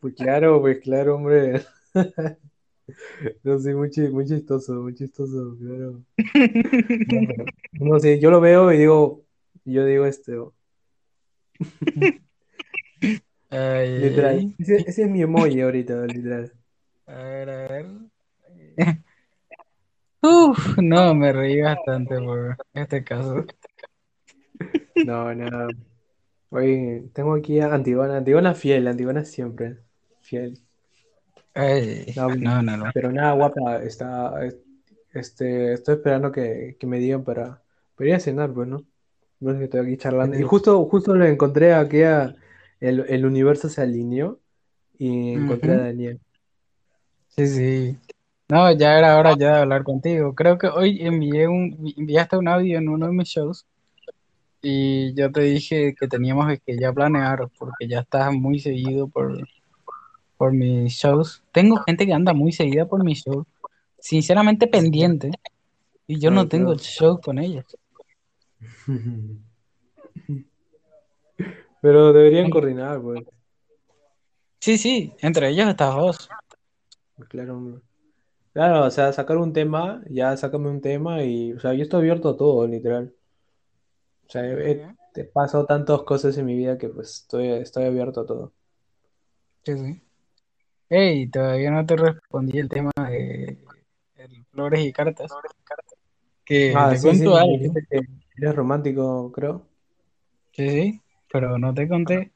[0.00, 1.62] Pues claro, pues claro, hombre.
[3.44, 6.00] No, sí, muy, chi- muy chistoso, muy chistoso, claro.
[7.72, 9.22] No, sí, yo lo veo y digo,
[9.64, 10.52] yo digo este, oh,
[13.50, 14.54] Ay, literal.
[14.58, 16.52] Ese, ese es mi emoji ahorita, literal.
[17.06, 17.86] A ver, a ver.
[20.22, 23.44] Uf, no, me reí bastante por este caso.
[25.02, 25.68] No, no.
[26.50, 29.78] Oye, tengo aquí a Antigona, Antigona fiel, Antigona siempre
[30.22, 30.60] fiel.
[31.54, 32.90] Ay, No, no, no, no.
[32.94, 34.58] Pero nada, guapa, está, es-
[35.12, 37.62] este, estoy esperando que, que me digan para,
[37.96, 38.84] para ir a cenar, pues, ¿no?
[39.40, 40.38] No sé que estoy aquí charlando.
[40.38, 42.34] Y justo, justo lo encontré aquí, a-
[42.80, 44.40] el, el universo se alineó
[44.98, 45.78] y encontré a.
[45.78, 46.20] Daniel.
[47.28, 47.98] Sí, sí.
[48.50, 50.34] No, ya era hora ya de hablar contigo.
[50.34, 53.64] Creo que hoy envié un, enviaste un audio en uno de mis shows
[54.60, 59.46] y yo te dije que teníamos que ya planear porque ya estás muy seguido por,
[60.36, 61.44] por mis shows.
[61.52, 63.46] Tengo gente que anda muy seguida por mis shows,
[64.00, 65.30] sinceramente pendiente,
[66.08, 67.64] y yo no tengo shows con ellos.
[71.80, 73.20] Pero deberían coordinar, pues.
[74.58, 76.28] Sí, sí, entre ellos estás vos.
[77.28, 77.89] Claro, hombre.
[78.52, 82.00] Claro, o sea, sacar un tema, ya sácame un tema y, o sea, yo estoy
[82.00, 83.14] abierto a todo, literal.
[84.26, 87.84] O sea, he, he- he pasado tantas cosas en mi vida que pues estoy, estoy
[87.84, 88.52] abierto a todo.
[89.64, 90.02] Sí, sí.
[90.90, 93.58] Hey, todavía no te respondí el tema de
[94.16, 95.32] el flores y cartas.
[96.44, 97.56] Que Ah, te sí, sí, cuento me algo.
[97.58, 98.00] dijiste que
[98.36, 99.66] eres romántico, creo.
[100.52, 101.00] Sí, sí,
[101.32, 102.32] pero no te conté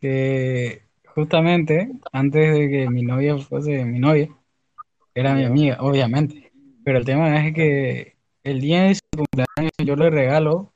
[0.00, 4.28] que justamente antes de que mi novia fuese mi novia,
[5.14, 6.52] era mi amiga, obviamente.
[6.84, 10.72] Pero el tema es que el día de su cumpleaños yo le regalo,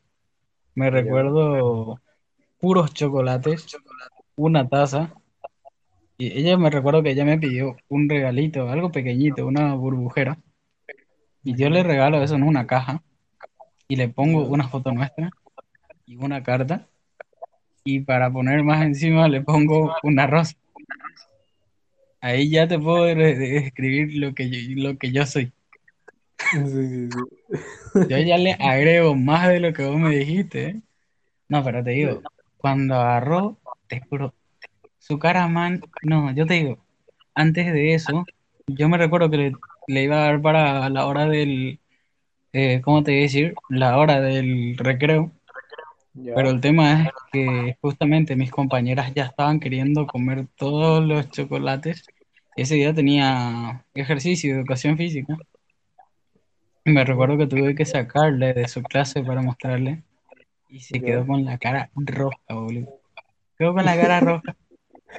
[0.74, 2.00] me recuerdo,
[2.60, 3.66] puros chocolates,
[4.36, 5.12] una taza
[6.18, 10.38] Y ella me recuerdo que ella me pidió un regalito, algo pequeñito, una burbujera.
[11.44, 13.02] Y yo le regalo eso en una caja
[13.88, 15.30] y le pongo una foto nuestra
[16.06, 16.86] y una carta.
[17.84, 20.56] Y para poner más encima le pongo una rosa.
[22.26, 25.52] Ahí ya te puedo de- de- describir lo que yo, lo que yo soy.
[26.50, 28.08] Sí, sí, sí.
[28.08, 30.66] Yo ya le agrego más de lo que vos me dijiste.
[30.66, 30.80] ¿eh?
[31.48, 32.20] No, pero te digo,
[32.56, 34.34] cuando agarró, te juro,
[34.98, 36.84] su cara, man, no, yo te digo,
[37.32, 38.24] antes de eso,
[38.66, 39.52] yo me recuerdo que le,
[39.86, 41.78] le iba a dar para la hora del,
[42.52, 43.54] eh, ¿cómo te voy a decir?
[43.68, 45.30] La hora del recreo,
[46.14, 46.34] Ya.
[46.34, 52.04] pero el tema es que justamente mis compañeras ya estaban queriendo comer todos los chocolates.
[52.56, 55.36] Ese día tenía ejercicio, educación física.
[56.86, 60.02] Me recuerdo que tuve que sacarle de su clase para mostrarle.
[60.70, 63.00] Y se quedó con la cara roja, boludo.
[63.58, 64.56] Quedó con la cara roja.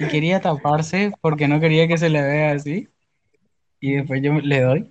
[0.00, 2.88] Y quería taparse porque no quería que se le vea así.
[3.80, 4.90] Y después yo le doy.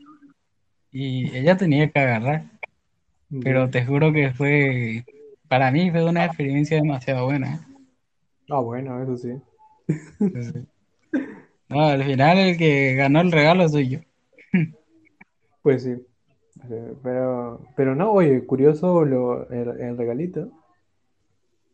[0.91, 2.45] Y ella tenía que agarrar.
[3.43, 5.03] Pero te juro que fue,
[5.49, 7.55] para mí fue una experiencia demasiado buena.
[7.55, 7.59] ¿eh?
[8.49, 9.33] Ah, bueno, eso sí.
[9.87, 10.67] Sí, sí.
[11.69, 13.99] No, al final el que ganó el regalo soy yo.
[15.61, 15.95] Pues sí.
[17.03, 20.49] Pero, pero no, oye, curioso lo, el, el regalito.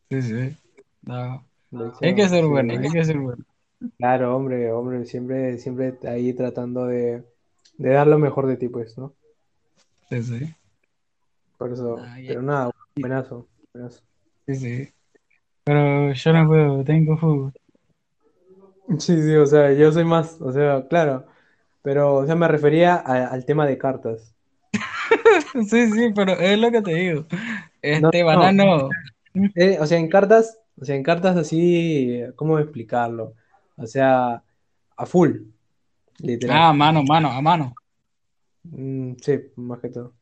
[0.10, 0.58] Sí, sí.
[1.04, 1.46] No.
[2.02, 3.44] Hay que ser bueno, hay que ser bueno.
[3.98, 7.24] Claro, hombre, hombre, siempre, siempre ahí tratando de,
[7.78, 9.14] de dar lo mejor de ti, pues, ¿no?
[10.10, 10.56] Sí, sí.
[11.58, 14.02] Por eso, Ah, pero nada, buenazo, buenazo.
[14.48, 14.90] Sí, sí.
[15.64, 17.54] Pero yo no puedo, tengo fútbol.
[19.00, 21.26] Sí, sí, o sea, yo soy más, o sea, claro,
[21.82, 24.36] pero, o sea, me refería a- al tema de cartas.
[25.70, 27.26] Sí, sí, pero es lo que te digo.
[27.82, 28.26] Este no.
[28.26, 28.90] banano.
[29.56, 33.34] Eh, o sea, en cartas, o sea, en cartas así, ¿cómo explicarlo?
[33.78, 34.44] O sea,
[34.96, 35.38] a full,
[36.20, 36.58] literal.
[36.58, 37.74] Ah, a mano, mano, a mano.
[38.64, 40.14] Mm, sí, más que todo.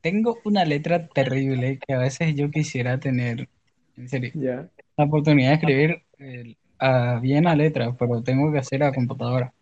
[0.00, 3.48] Tengo una letra terrible que a veces yo quisiera tener,
[3.96, 4.68] en serio, Ya.
[4.96, 9.52] la oportunidad de escribir eh, a- bien a letra, pero tengo que hacer a computadora.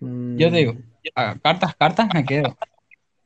[0.00, 0.74] Yo digo,
[1.14, 2.56] a cartas, cartas me quedo.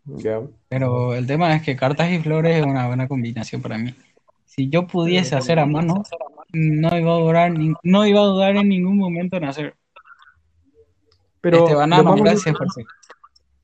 [0.05, 0.47] Mm.
[0.69, 3.95] Pero el tema es que cartas y flores es una buena combinación para mí.
[4.47, 6.03] Si yo pudiese hacer a mano,
[6.53, 9.75] no iba a durar, no iba a dudar en ningún momento en hacer.
[11.41, 12.71] Pero Este lo banano, más bonito- por.
[12.73, 12.83] Sí,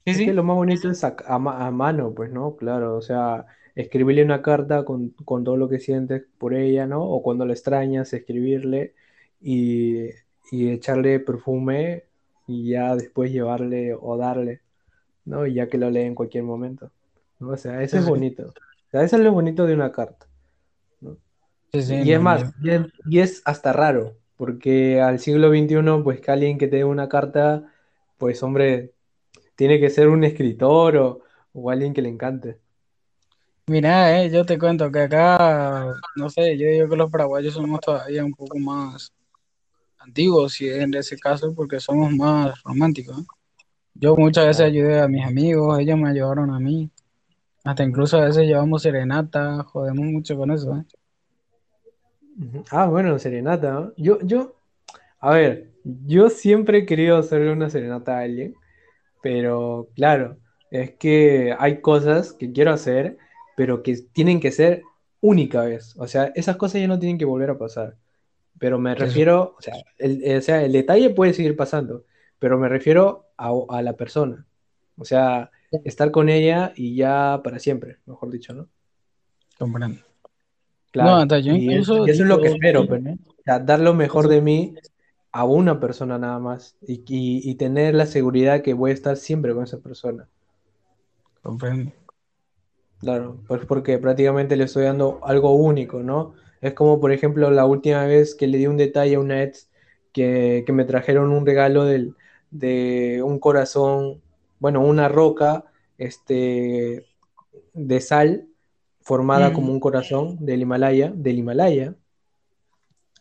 [0.05, 0.25] Es sí.
[0.27, 2.57] que lo más bonito es a, a a mano, pues, ¿no?
[2.57, 7.03] Claro, o sea, escribirle una carta con, con todo lo que sientes por ella, ¿no?
[7.03, 8.95] O cuando la extrañas, escribirle
[9.41, 10.09] y,
[10.51, 12.05] y echarle perfume
[12.47, 14.63] y ya después llevarle o darle,
[15.25, 15.47] ¿no?
[15.47, 16.93] Y ya que lo lee en cualquier momento,
[17.41, 17.51] ¿no?
[17.51, 18.49] O sea, eso Sí, es bonito.
[18.89, 20.29] O sea, eso es lo bonito de una carta.
[21.73, 25.19] Sí, sí, Y es no, más, yo- y es, y es hasta raro, porque al
[25.21, 27.73] siglo XXI, pues que alguien que te dé una carta,
[28.19, 28.93] pues hombre,
[29.57, 31.23] tiene que ser un escritor o,
[31.55, 32.61] o alguien que le encante.
[33.69, 37.81] Mira, eh, yo te cuento que acá, no sé, yo digo que los paraguayos somos
[37.81, 39.13] todavía un poco más
[40.07, 43.25] antiguos, si en ese caso, porque somos más románticos.
[43.95, 46.91] Yo muchas veces ayudé a mis amigos, ellos me ayudaron a mí.
[47.65, 50.85] Hasta incluso a veces llevamos serenata, jodemos mucho con eso, ¿eh?
[52.71, 53.93] Ah, bueno, serenata, ¿no?
[53.97, 54.55] Yo, yo,
[55.19, 58.55] a ver, yo siempre he querido hacerle una serenata a alguien,
[59.23, 60.37] pero claro,
[60.71, 63.17] es que hay cosas que quiero hacer,
[63.57, 64.83] pero que tienen que ser
[65.21, 65.95] única vez.
[65.99, 67.97] O sea, esas cosas ya no tienen que volver a pasar.
[68.59, 72.05] Pero me refiero, o sea, el, o sea, el detalle puede seguir pasando,
[72.39, 74.47] pero me refiero a, a la persona.
[74.99, 75.51] O sea,
[75.85, 78.69] estar con ella y ya para siempre, mejor dicho, ¿no?
[79.59, 80.01] Comprendo.
[80.91, 81.27] Claro.
[81.27, 83.13] No, yo incluso y eso es lo que espero, pues, ¿no?
[83.13, 84.75] O sea, dar lo mejor de mí
[85.33, 89.17] a una persona nada más y, y- y tener la seguridad que voy a estar
[89.17, 90.29] siempre con esa persona.
[91.43, 91.93] comprendo.
[93.01, 96.33] Claro, pues porque prácticamente le estoy dando algo único, ¿no?
[96.61, 99.71] Es como, por ejemplo, la última vez que le di un detalle a una ex
[100.13, 102.17] que, que me trajeron un regalo del,
[102.51, 104.23] de un corazón,
[104.59, 105.65] bueno, una roca,
[105.99, 107.07] este,
[107.75, 108.49] de sal
[109.03, 109.53] formada Mm.
[109.53, 111.97] como un corazón del Himalaya, del Himalaya.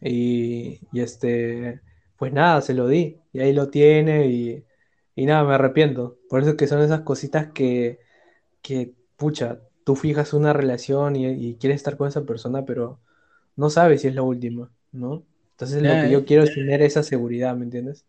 [0.01, 1.81] Y, y este,
[2.17, 3.21] pues nada, se lo di.
[3.33, 4.65] Y ahí lo tiene y,
[5.15, 6.19] y nada, me arrepiento.
[6.29, 7.99] Por eso es que son esas cositas que,
[8.61, 13.01] que, pucha, tú fijas una relación y, y quieres estar con esa persona, pero
[13.55, 15.23] no sabes si es la última, ¿no?
[15.51, 16.11] Entonces lo Ya, que eh.
[16.11, 18.05] yo quiero es tener esa seguridad, ¿me entiendes?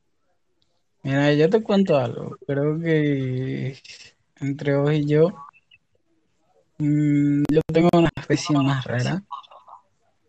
[1.02, 2.36] Mira, yo te cuento algo.
[2.46, 3.76] Creo que
[4.40, 5.28] entre vos y yo,
[6.78, 9.22] mm, yo tengo una especie más rara.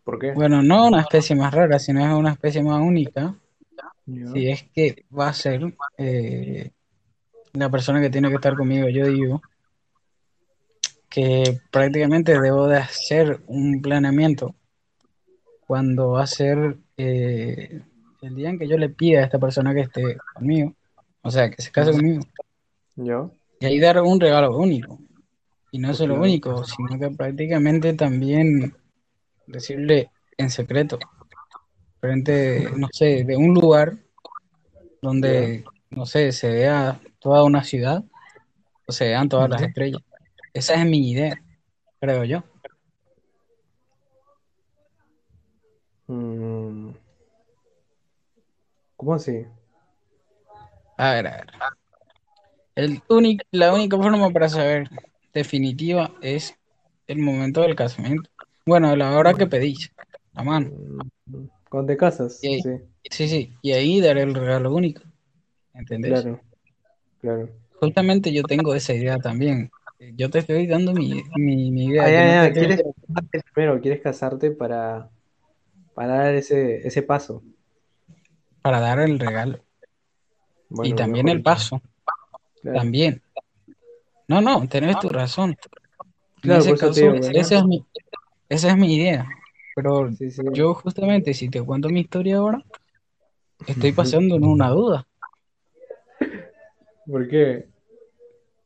[0.03, 0.31] ¿Por qué?
[0.33, 3.35] Bueno, no una especie más rara, sino es una especie más única.
[4.05, 6.71] Si es que va a ser eh,
[7.53, 9.41] la persona que tiene que estar conmigo, yo digo
[11.09, 14.55] que prácticamente debo de hacer un planeamiento
[15.67, 17.81] cuando va a ser eh,
[18.21, 20.73] el día en que yo le pida a esta persona que esté conmigo,
[21.21, 22.23] o sea, que se case conmigo,
[22.95, 23.29] ¿Ya?
[23.59, 24.97] y ahí dar un regalo único.
[25.71, 28.73] Y no solo único, sino que prácticamente también
[29.45, 30.97] decirle en secreto,
[31.99, 33.97] frente, no sé, de un lugar
[35.01, 38.03] donde, no sé, se vea toda una ciudad
[38.87, 40.01] o se vean todas las estrellas.
[40.53, 41.41] Esa es mi idea,
[41.99, 42.43] creo yo.
[46.07, 46.91] Mm.
[49.07, 49.45] ¿Cómo así?
[50.97, 51.47] A ver, a ver.
[52.75, 54.89] El único, la única forma para saber
[55.33, 56.55] definitiva es
[57.07, 58.29] el momento del casamiento.
[58.65, 59.91] Bueno, la hora que pedís,
[60.33, 60.71] la mano.
[61.25, 62.71] Mm, Cuando te casas, ahí- sí,
[63.09, 65.01] Sí, sí, y ahí daré el regalo único.
[65.73, 66.25] ¿Entendés?
[66.25, 66.41] claro,
[67.21, 67.49] claro.
[67.79, 69.69] Justamente yo tengo esa idea también.
[70.15, 72.05] Yo te estoy dando mi, mi, mi idea.
[72.05, 73.81] Ah, Yo ya, no ¿Quieres casarte primero?
[73.81, 75.09] ¿Quieres casarte para,
[75.95, 77.43] para dar ese, ese paso?
[78.61, 79.59] Para dar el regalo.
[80.83, 81.81] y también el paso.
[82.61, 82.79] Claro.
[82.79, 83.21] También.
[84.27, 85.55] No, no, tenés tu razón.
[86.41, 87.31] Claro, ese caso, digo, ¿verdad?
[87.33, 87.85] esa es mi,
[88.49, 89.27] esa es mi idea.
[89.75, 90.41] Pero Sí, sí.
[90.53, 92.63] yo justamente, si te cuento mi historia ahora,
[93.65, 95.07] estoy pasando en una duda.
[97.05, 97.67] ¿Por qué?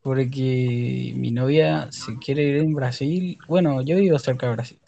[0.01, 3.37] Porque mi novia se quiere ir en Brasil.
[3.47, 4.79] Bueno, yo vivo cerca de Brasil.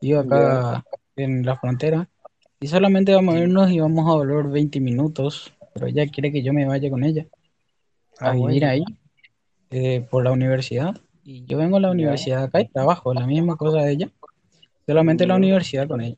[0.00, 0.84] Vivo acá
[1.16, 2.08] en la frontera.
[2.60, 5.52] Y solamente vamos a irnos y vamos a volver 20 minutos.
[5.74, 7.26] Pero ella quiere que yo me vaya con ella
[8.20, 8.68] a Ah, vivir bueno.
[8.68, 8.84] ahí
[9.70, 10.94] eh, por la universidad.
[11.24, 14.10] Y yo vengo a la universidad acá y trabajo, la misma cosa de ella.
[14.86, 16.16] Solamente la universidad con ella.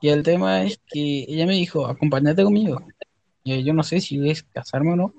[0.00, 2.80] Y el tema es que ella me dijo, acompáñate conmigo.
[3.44, 5.14] Y yo no sé si es casarme o no.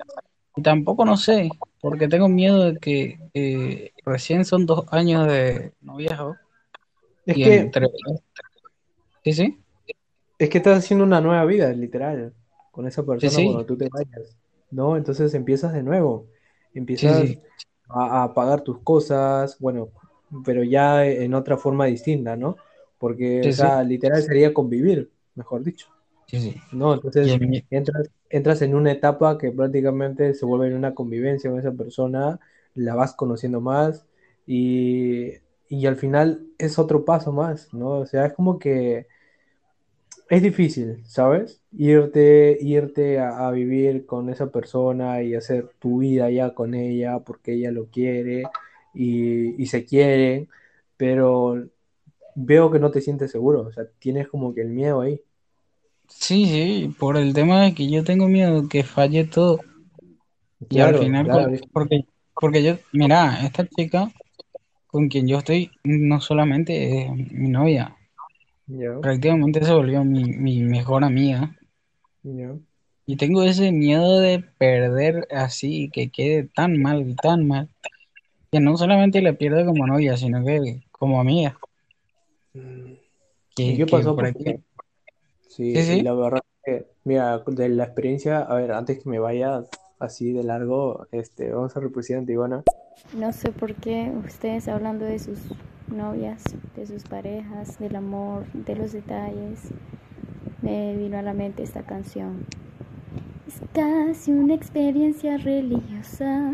[0.56, 5.74] Y tampoco no sé, porque tengo miedo de que eh, recién son dos años de
[5.82, 6.36] noviazgo.
[7.26, 7.88] Es y que, entre...
[9.24, 9.60] Sí, sí,
[10.40, 12.34] es que estás haciendo una nueva vida, literal,
[12.72, 13.46] con esa persona sí.
[13.46, 14.38] cuando tú te vayas,
[14.72, 14.98] ¿no?
[14.98, 16.28] Entonces empiezas de nuevo,
[16.74, 17.42] empiezas sí,
[17.90, 19.90] a, a pagar tus cosas, bueno,
[20.46, 22.56] pero ya en otra forma distinta, ¿no?
[22.98, 25.88] Porque, o sea, literal sería convivir, mejor dicho,
[26.28, 26.62] sí, sí.
[26.72, 26.94] ¿no?
[26.94, 27.38] Entonces
[27.70, 32.40] entras, entras en una etapa que prácticamente se vuelve en una convivencia con esa persona,
[32.76, 34.06] la vas conociendo más
[34.46, 35.34] y,
[35.70, 38.00] y al final es otro paso más, ¿no?
[38.00, 39.08] O sea, es como que
[40.30, 41.62] es difícil, ¿sabes?
[41.72, 47.20] Irte, irte a, a vivir con esa persona y hacer tu vida ya con ella
[47.20, 48.44] porque ella lo quiere
[48.94, 50.50] y, y se quieren,
[50.98, 51.70] pero
[52.36, 55.22] veo que no te sientes seguro, o sea, tienes como que el miedo ahí.
[56.10, 59.60] Sí, sí, por el tema de que yo tengo miedo que falle todo.
[60.70, 64.12] Y al final, claro, porque, porque yo, mira, esta chica
[64.88, 67.98] con quien yo estoy no solamente es mi novia,
[68.70, 71.56] ya, prácticamente se volvió mi, mi mejor amiga.
[72.24, 72.56] ya.
[73.06, 77.70] Y tengo ese miedo de perder así, que quede tan mal y tan mal,
[78.52, 81.58] que no solamente la pierda como novia, sino que como amiga.
[82.54, 82.94] Mm,
[83.56, 84.16] Que, ¿Y qué que pasó?
[84.16, 84.60] Porque
[85.48, 86.02] sí, Sí, sí.
[86.04, 89.64] la verdad que, mira, de la experiencia, a ver, antes que me vaya
[89.98, 92.64] así de largo, este, vamos a reproducir Antigona.
[93.18, 95.40] No sé por qué ustedes hablando de sus
[95.92, 96.44] novias,
[96.76, 99.60] de sus parejas, del amor, de los detalles,
[100.62, 102.44] me vino a la mente esta canción.
[103.48, 106.54] Es casi una experiencia religiosa,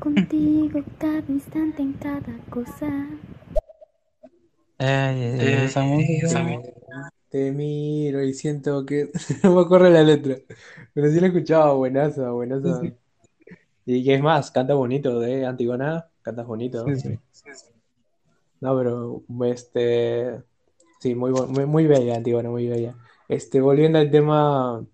[0.00, 2.88] contigo cada instante en cada cosa.
[4.78, 6.60] Ay, ay, ay, esa música.
[7.28, 9.10] Te miro y siento que
[9.42, 10.36] no me acuerdo la letra,
[10.94, 12.68] pero sí la escuchaba, buenaza, buenaza.
[12.80, 12.96] Sí,
[13.86, 16.94] Y que es más, canta bonito, de Antigona, cantas bonito.
[16.94, 17.18] Sí, sí.
[18.60, 20.42] No, pero este
[21.00, 22.96] sí, muy, muy, muy bella, Antigona, muy bella.
[23.28, 24.84] Este, volviendo al tema.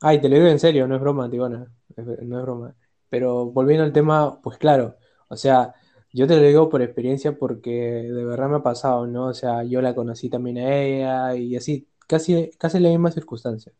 [0.00, 1.66] Ay, te lo digo en serio, no es broma, Antigona.
[1.96, 2.74] No es broma.
[3.08, 4.96] Pero volviendo al tema, pues claro,
[5.28, 5.74] o sea,
[6.12, 9.26] yo te lo digo por experiencia porque de verdad me ha pasado, ¿no?
[9.26, 13.72] O sea, yo la conocí también a ella y así, casi, casi la misma circunstancia.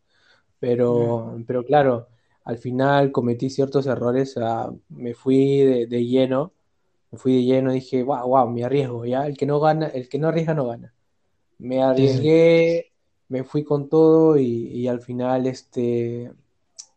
[0.59, 2.07] Pero, pero claro,
[2.43, 6.53] al final cometí ciertos errores, o sea, me fui de, de lleno,
[7.11, 10.09] me fui de lleno, dije, wow, wow, me arriesgo, ya, el que no gana, el
[10.09, 10.93] que no arriesga no gana.
[11.57, 11.81] Me sí.
[11.81, 12.91] arriesgué,
[13.29, 16.31] me fui con todo y, y al final este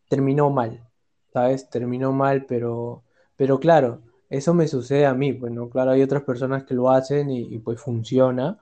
[0.08, 0.88] terminó mal,
[1.32, 1.68] ¿sabes?
[1.70, 3.02] Terminó mal, pero,
[3.36, 6.90] pero claro, eso me sucede a mí, pues no, claro, hay otras personas que lo
[6.90, 8.58] hacen y, y, pues funciona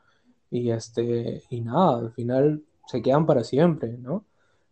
[0.50, 4.24] y este y nada, al final se quedan para siempre, ¿no?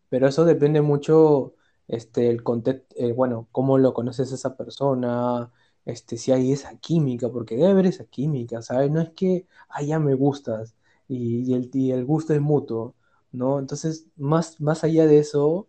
[0.09, 1.55] pero eso depende mucho,
[1.87, 5.51] este, el contexto, bueno, cómo lo conoces a esa persona,
[5.89, 8.91] este, si hay esa química, porque debe haber esa química, ¿sabes?
[8.91, 10.75] No es que, ah, ya me gustas
[11.09, 12.95] y, y el, y el gusto es mutuo,
[13.33, 13.59] ¿no?
[13.59, 15.69] Entonces, más, más allá de eso,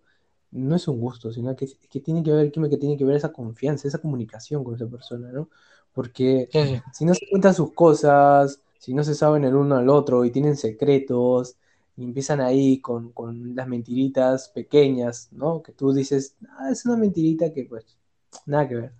[0.51, 3.31] no es un gusto, sino que, que tiene que haber química, tiene que haber esa
[3.33, 5.49] confianza, esa comunicación con esa persona, ¿no?
[5.93, 6.81] Porque sí.
[6.93, 10.31] si no se cuentan sus cosas, si no se saben el uno al otro y
[10.31, 11.57] tienen secretos,
[11.97, 15.61] y empiezan ahí con, con las mentiritas pequeñas, ¿no?
[15.61, 17.97] Que tú dices, ah, es una mentirita que pues
[18.45, 18.93] nada que ver.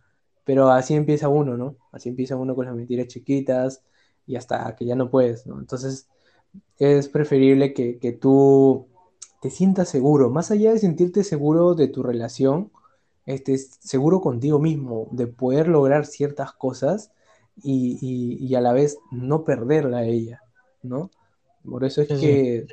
[0.49, 1.77] Pero así empieza uno, ¿no?
[1.91, 3.83] Así empieza uno con las mentiras chiquitas
[4.27, 5.59] y hasta que ya no puedes, ¿no?
[5.59, 6.09] Entonces
[6.79, 8.87] es preferible que, que tú
[9.41, 12.71] te sientas seguro, más allá de sentirte seguro de tu relación,
[13.25, 17.11] este, seguro contigo mismo, de poder lograr ciertas cosas
[17.63, 20.41] y, y- y a la vez no perderla a ella,
[20.83, 21.11] ¿no?
[21.63, 22.69] Por eso es Sí, que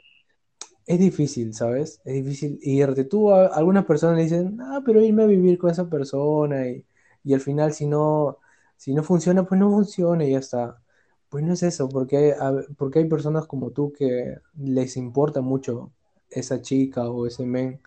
[0.86, 2.00] es difícil, ¿sabes?
[2.04, 3.04] Es difícil irte.
[3.04, 6.84] Tú, a, algunas personas le dicen, ah, pero irme a vivir con esa persona y,
[7.26, 8.38] y al final si no,
[8.76, 10.82] si no funciona, pues no funciona y ya está.
[11.28, 15.92] Pues no es eso, porque hay, porque hay personas como tú que les importa mucho
[16.30, 17.80] esa chica o ese men,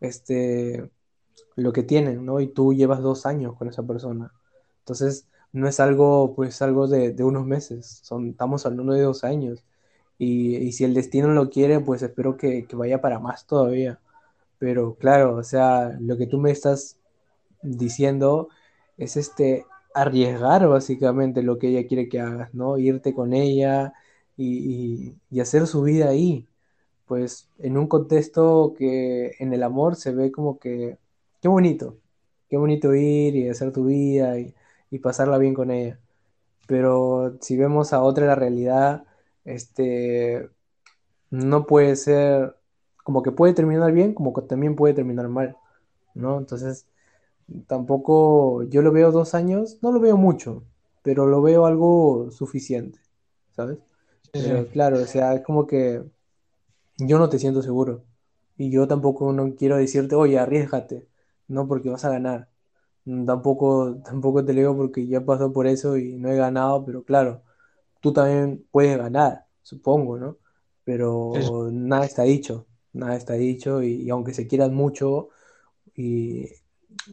[0.00, 0.90] este,
[1.56, 2.40] lo que tienen, ¿no?
[2.40, 4.32] Y tú llevas dos años con esa persona.
[4.80, 9.24] Entonces, no es algo, pues, algo de, de unos meses, son, estamos hablando de dos
[9.24, 9.64] años.
[10.18, 14.00] Y, y si el destino lo quiere, pues espero que, que vaya para más todavía.
[14.58, 16.98] Pero claro, o sea, lo que tú me estás
[17.62, 18.48] diciendo
[18.96, 22.78] es este arriesgar básicamente lo que ella quiere que hagas, ¿no?
[22.78, 23.92] Irte con ella
[24.36, 26.48] y, y- hacer su vida ahí
[27.06, 30.98] pues en un contexto que en el amor se ve como que,
[31.42, 31.98] qué bonito,
[32.48, 34.54] qué bonito ir y hacer tu vida y,
[34.90, 36.00] y pasarla bien con ella.
[36.68, 39.04] Pero si vemos a otra la realidad,
[39.44, 40.50] este,
[41.30, 42.56] no puede ser,
[43.04, 45.56] como que puede terminar bien, como que también puede terminar mal,
[46.14, 46.38] ¿no?
[46.38, 46.86] Entonces,
[47.66, 50.64] tampoco, yo lo veo dos años, no lo veo mucho,
[51.02, 53.00] pero lo veo algo suficiente,
[53.56, 53.78] ¿sabes?
[54.32, 54.70] Sí, Pero sí.
[54.70, 56.02] claro, o sea, es como que
[56.98, 58.04] yo no te siento seguro.
[58.56, 61.08] Y yo tampoco no quiero decirte, oye, arriesgate,
[61.48, 62.48] no porque vas a ganar.
[63.04, 66.84] Mm, Tampoco, tampoco te lo digo porque ya pasó por eso y no he ganado,
[66.84, 67.42] pero claro,
[68.00, 70.38] tú también puedes ganar, supongo, ¿no?
[71.32, 71.40] Sí.
[71.40, 75.30] Pero nada está dicho, nada está dicho y, y aunque se quieran mucho
[75.96, 76.46] y,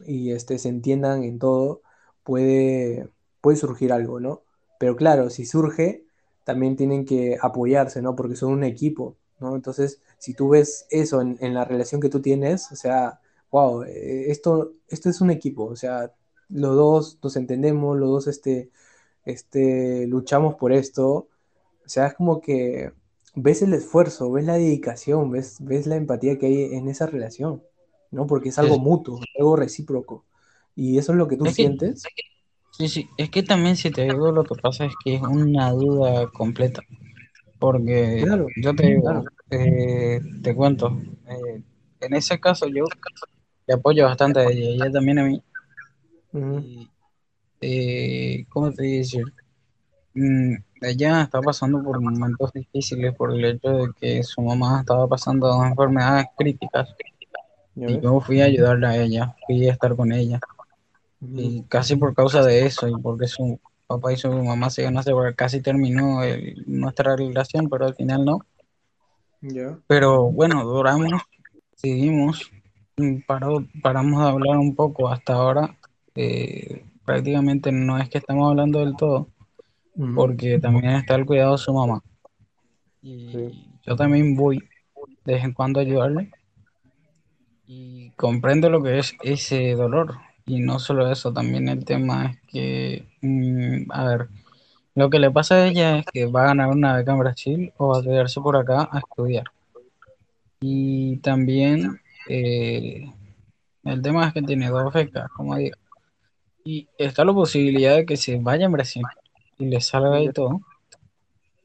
[0.06, 1.82] y este, se entiendan en todo,
[2.24, 3.08] puede,
[3.40, 4.42] puede surgir algo, ¿no?
[4.78, 6.04] Pero claro, si surge,
[6.44, 8.16] también tienen que apoyarse, ¿no?
[8.16, 9.54] Porque son un equipo, ¿no?
[9.56, 13.20] Entonces, si tú ves eso en, en la relación que tú tienes, o sea,
[13.50, 16.12] wow, eh, esto, esto es un equipo, o sea,
[16.48, 18.70] los dos nos entendemos, los dos este,
[19.24, 21.28] este, luchamos por esto,
[21.84, 22.92] o sea, es como que
[23.34, 27.62] ves el esfuerzo, ves la dedicación, ves, ves la empatía que hay en esa relación,
[28.12, 28.26] ¿no?
[28.26, 30.24] Porque es algo mutuo, algo recíproco.
[30.76, 32.04] Y eso es lo que tú que, sientes,
[32.70, 33.08] sí, sí.
[33.18, 36.82] Es que también si te digo lo que pasa es que es una duda completa.
[37.58, 39.24] Porque claro, yo te digo, claro.
[39.50, 40.96] eh, te cuento,
[41.28, 41.62] eh,
[42.00, 42.84] en ese caso yo
[43.66, 45.42] le apoyo bastante a ella, ella también a mí.
[47.60, 49.32] Eh, ¿cómo te voy a decir?
[50.14, 55.06] Mm, ella está pasando por momentos difíciles por el hecho de que su mamá estaba
[55.06, 57.11] pasando enfermedades críticas ¿Ya
[57.86, 60.40] y yo fui a ayudarla a ella, fui a estar con ella.
[61.36, 64.98] Y casi por causa de eso y porque su papá y su mamá se iban
[64.98, 68.40] a separar, casi terminó el- nuestra relación, pero al final no.
[69.42, 69.78] Ya.
[69.86, 71.22] Pero bueno, duramos,
[71.76, 72.50] seguimos,
[72.96, 75.76] mm, paró, paramos de hablar un poco hasta ahora.
[76.14, 79.28] eh, prácticamente no es que estamos hablando del todo,
[80.14, 82.02] porque también está el cuidado de su mamá.
[83.32, 84.58] sí, Y yo también voy
[85.24, 86.30] de vez en cuando a ayudarle
[87.66, 90.16] y comprendo lo que es ese dolor.
[90.46, 94.28] Y no solo eso, también el tema es que, mm, a ver,
[94.94, 97.72] lo que le pasa a ella es que va a ganar una beca en Brasil
[97.78, 99.44] o va a quedarse por acá a estudiar.
[100.60, 103.10] Y también eh,
[103.84, 105.76] el tema es que tiene dos becas, como digo.
[106.64, 109.02] Y está la posibilidad de que se vaya en Brasil
[109.58, 110.32] y le salga ya.
[110.32, 110.60] todo,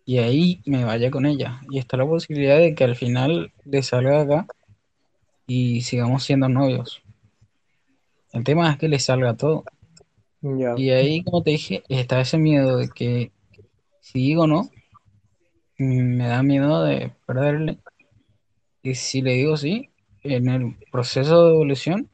[0.06, 1.62] y ahí me vaya con ella.
[1.70, 4.48] Y está la posibilidad de que al final le salga acá
[5.48, 7.02] y sigamos siendo novios.
[8.34, 9.64] El tema es que le salga todo.
[10.42, 13.32] Y ahí, como te dije, está ese miedo de que
[14.02, 14.70] si digo no,
[15.78, 17.80] me da miedo de perderle.
[18.84, 19.90] Y si le digo sí,
[20.24, 22.10] en el proceso de evolución,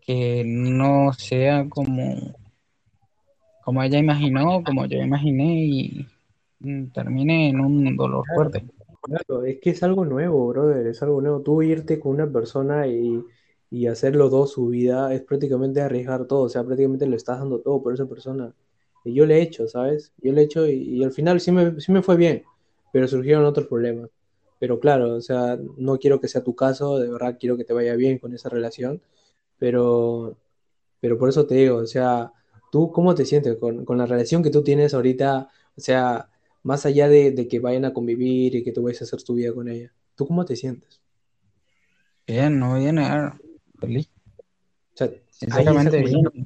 [0.00, 2.34] que no sea como,
[3.62, 6.06] como ella imaginó, como yo imaginé y
[6.92, 8.64] termine en un dolor fuerte.
[9.00, 11.40] Claro, es que es algo nuevo, brother, es algo nuevo.
[11.42, 13.24] Tú irte con una persona y,
[13.70, 17.38] y hacer los dos su vida es prácticamente arriesgar todo, o sea, prácticamente le estás
[17.38, 18.54] dando todo por esa persona.
[19.04, 20.12] Y yo le he hecho, ¿sabes?
[20.18, 22.44] Yo le he hecho y, y al final sí me, sí me fue bien,
[22.92, 24.10] pero surgieron otros problemas.
[24.58, 27.72] Pero claro, o sea, no quiero que sea tu caso, de verdad quiero que te
[27.72, 29.00] vaya bien con esa relación,
[29.58, 30.36] pero,
[31.00, 32.32] pero por eso te digo, o sea,
[32.72, 35.50] ¿tú cómo te sientes con, con la relación que tú tienes ahorita?
[35.76, 36.28] O sea,
[36.62, 39.34] más allá de, de que vayan a convivir y que tú vayas a hacer tu
[39.34, 41.00] vida con ella, ¿tú cómo te sientes?
[42.26, 43.40] Bien, no voy a negar.
[43.80, 44.10] Feliz.
[44.92, 45.10] O sea,
[45.52, 45.90] hay esa,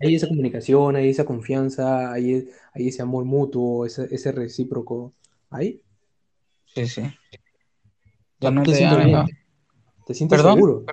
[0.03, 5.15] hay esa comunicación, hay esa confianza, hay, hay ese amor mutuo, ese, ese recíproco.
[5.51, 5.81] ¿Ahí?
[6.67, 7.03] Sí, sí.
[8.39, 9.25] Tú no te te sientes bien,
[10.07, 10.55] te sientes ¿Perdón?
[10.55, 10.85] seguro,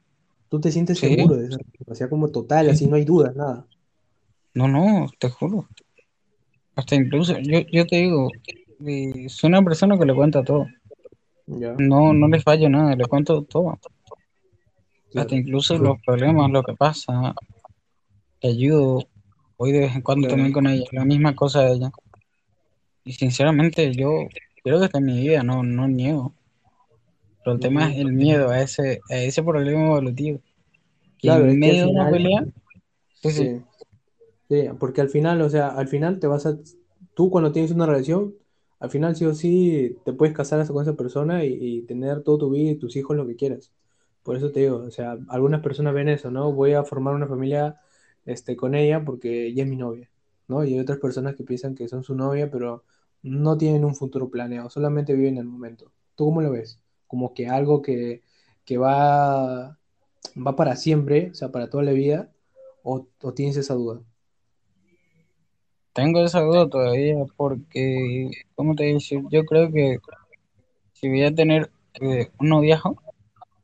[0.49, 2.71] tú te sientes Sí, seguro de esa sea, como total, sí.
[2.71, 3.65] así no hay dudas, nada.
[4.53, 5.67] No, no, te juro.
[6.75, 8.29] Hasta incluso, yo, yo te digo,
[8.85, 10.67] eh, soy una persona que le cuenta todo.
[11.47, 13.79] No, no le fallo nada, le cuento todo.
[15.15, 17.33] Hasta incluso los problemas, lo que pasa,
[18.41, 19.07] le ayudo.
[19.57, 21.91] Voy de vez en cuando también con ella, la misma cosa de ella.
[23.03, 24.27] Y sinceramente, yo
[24.63, 26.33] creo que está en mi vida, no, no niego.
[27.43, 30.39] Pero el tema es el miedo a ese, a ese problema evolutivo.
[31.17, 32.45] Que Claro, en medio de una pelea,
[33.21, 33.61] sí, sí,
[34.47, 36.57] sí, porque al final, o sea, al final te vas a,
[37.13, 38.35] tú cuando tienes una relación,
[38.79, 42.49] al final sí o sí te puedes casar con esa persona y, tener todo tu
[42.51, 43.71] vida y tus hijos lo que quieras.
[44.23, 46.51] Por eso te digo, o sea, algunas personas ven eso, ¿no?
[46.53, 47.79] Voy a formar una familia,
[48.25, 50.09] este, con ella porque ella es mi novia,
[50.47, 50.63] ¿no?
[50.63, 52.83] Y hay otras personas que piensan que son su novia, pero
[53.23, 55.91] no tienen un futuro planeado, solamente viven el momento.
[56.15, 56.79] ¿Tú cómo lo ves?
[57.07, 58.23] Como que algo que,
[58.65, 59.77] que va,
[60.37, 62.31] va para siempre, o sea, para toda la vida,
[62.83, 64.01] o tienes esa duda.
[65.93, 68.99] Tengo esa duda todavía porque, ¿cómo te digo?
[69.31, 69.97] Yo creo que
[70.93, 71.71] si voy a tener
[72.01, 73.01] eh, un noviazgo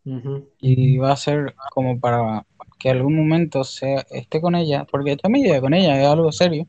[0.06, 0.48] Ujú.
[0.60, 2.46] y va a ser como para
[2.80, 6.32] que algún momento sea, esté con ella, porque esta mi idea con ella es algo
[6.32, 6.68] serio,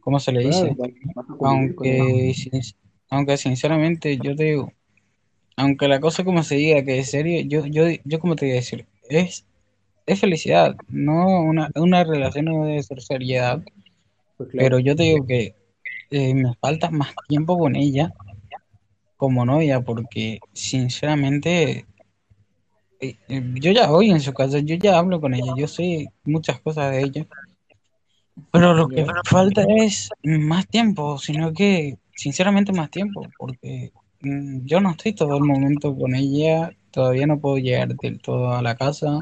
[0.00, 2.06] como se le Claro, dice, vas, vas a convivir con ella.
[2.10, 2.62] aunque, sin-
[3.10, 4.72] aunque sinceramente yo te digo,
[5.56, 8.52] aunque la cosa como se diga que es serio, yo, yo, yo como te voy
[8.54, 9.46] a decir, es,
[10.06, 13.62] es felicidad, no una, una relación no debe ser seriedad,
[14.36, 15.54] Pues pero yo te digo que
[16.10, 18.12] eh, me falta más tiempo con ella
[19.16, 21.86] como novia, porque sinceramente
[23.00, 26.08] eh, eh, yo ya voy en su casa, yo ya hablo con ella, yo sé
[26.24, 27.26] muchas cosas de ella,
[28.52, 34.80] pero lo que falta es más tiempo, sino que sinceramente más tiempo, porque mm, yo
[34.80, 38.76] no estoy todo el momento con ella, todavía no puedo llegar del todo a la
[38.76, 39.20] casa.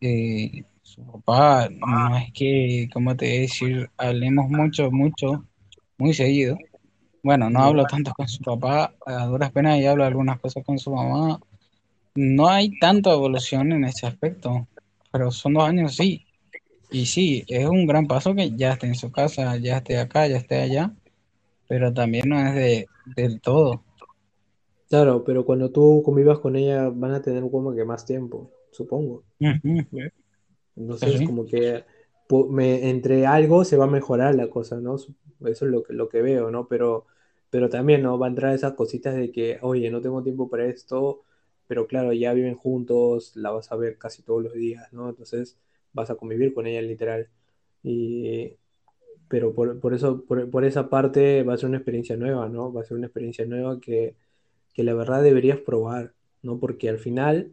[0.00, 3.90] eh, su papá no es que, ¿cómo te voy a decir?
[3.96, 5.44] Hablemos mucho, mucho,
[5.96, 6.58] muy seguido.
[7.22, 10.78] Bueno, no hablo tanto con su papá, a duras penas y hablo algunas cosas con
[10.78, 11.40] su mamá.
[12.14, 14.66] No hay tanta evolución en ese aspecto,
[15.10, 16.26] pero son dos años, sí.
[16.90, 20.26] Y sí, es un gran paso que ya esté en su casa, ya esté acá,
[20.26, 20.92] ya esté allá,
[21.68, 22.86] pero también no es de,
[23.16, 23.82] del todo.
[24.90, 29.22] Claro, pero cuando tú convivas con ella van a tener como que más tiempo, supongo.
[30.76, 31.22] Entonces, sí.
[31.22, 31.84] como que
[32.50, 34.96] me- entre algo se va a mejorar la cosa, ¿no?
[34.96, 36.66] Eso es lo que, lo que veo, ¿no?
[36.68, 37.06] Pero,
[37.50, 38.18] pero también, ¿no?
[38.18, 41.24] Va a entrar esas cositas de que, oye, no tengo tiempo para esto,
[41.66, 45.08] pero claro, ya viven juntos, la vas a ver casi todos los días, ¿no?
[45.10, 45.58] Entonces
[45.92, 47.28] vas a convivir con ella literal.
[47.82, 48.56] Y,
[49.28, 52.72] pero por, por eso, por, por esa parte va a ser una experiencia nueva, ¿no?
[52.72, 54.16] Va a ser una experiencia nueva que,
[54.74, 56.58] que la verdad deberías probar, ¿no?
[56.60, 57.52] Porque al final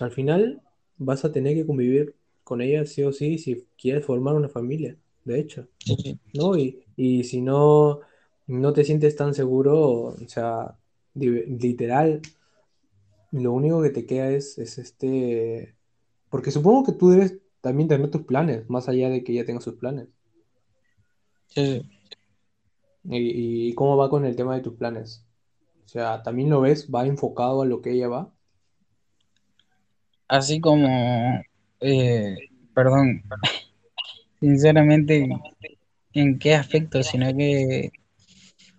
[0.00, 0.62] al final
[0.98, 4.96] vas a tener que convivir con ella sí o sí si quieres formar una familia,
[5.24, 6.18] de hecho, Sí.
[6.34, 6.56] ¿no?
[6.58, 8.00] Y, y si no,
[8.46, 9.80] no te sientes tan seguro,
[10.14, 10.78] o sea,
[11.14, 12.22] literal,
[13.32, 15.76] lo único que te queda es, es este,
[16.30, 19.60] porque supongo que tú debes también tener tus planes, más allá de que ella tenga
[19.60, 20.08] sus planes.
[21.48, 21.90] Sí, sí.
[23.04, 25.24] ¿Y, y cómo va con el tema de tus planes?
[25.84, 26.90] O sea, ¿también lo ves?
[26.94, 28.34] ¿Va enfocado a lo que ella va?
[30.28, 31.42] Así como,
[31.80, 32.36] eh,
[32.74, 33.22] perdón,
[34.40, 35.28] sinceramente,
[36.12, 37.02] ¿en qué aspecto?
[37.02, 37.92] Sino que,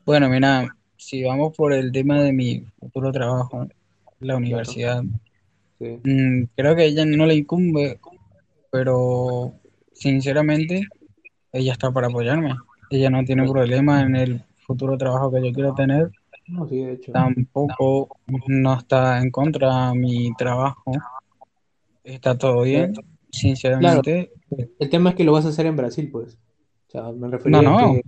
[0.05, 3.67] bueno, mira, si vamos por el tema de mi futuro trabajo,
[4.19, 5.03] la universidad,
[5.79, 5.99] sí.
[6.03, 7.99] mm, creo que a ella no le incumbe,
[8.71, 9.53] pero
[9.93, 10.87] sinceramente,
[11.51, 12.55] ella está para apoyarme.
[12.89, 16.11] Ella no tiene problema en el futuro trabajo que yo quiero tener,
[16.47, 17.11] no, sí, de hecho.
[17.11, 20.91] tampoco no está en contra de mi trabajo,
[22.05, 22.93] está todo bien,
[23.77, 24.31] Claro, sinceramente.
[24.79, 26.35] el tema es que lo vas a hacer en Brasil, pues.
[26.87, 28.01] O sea, me No, refería a no, que,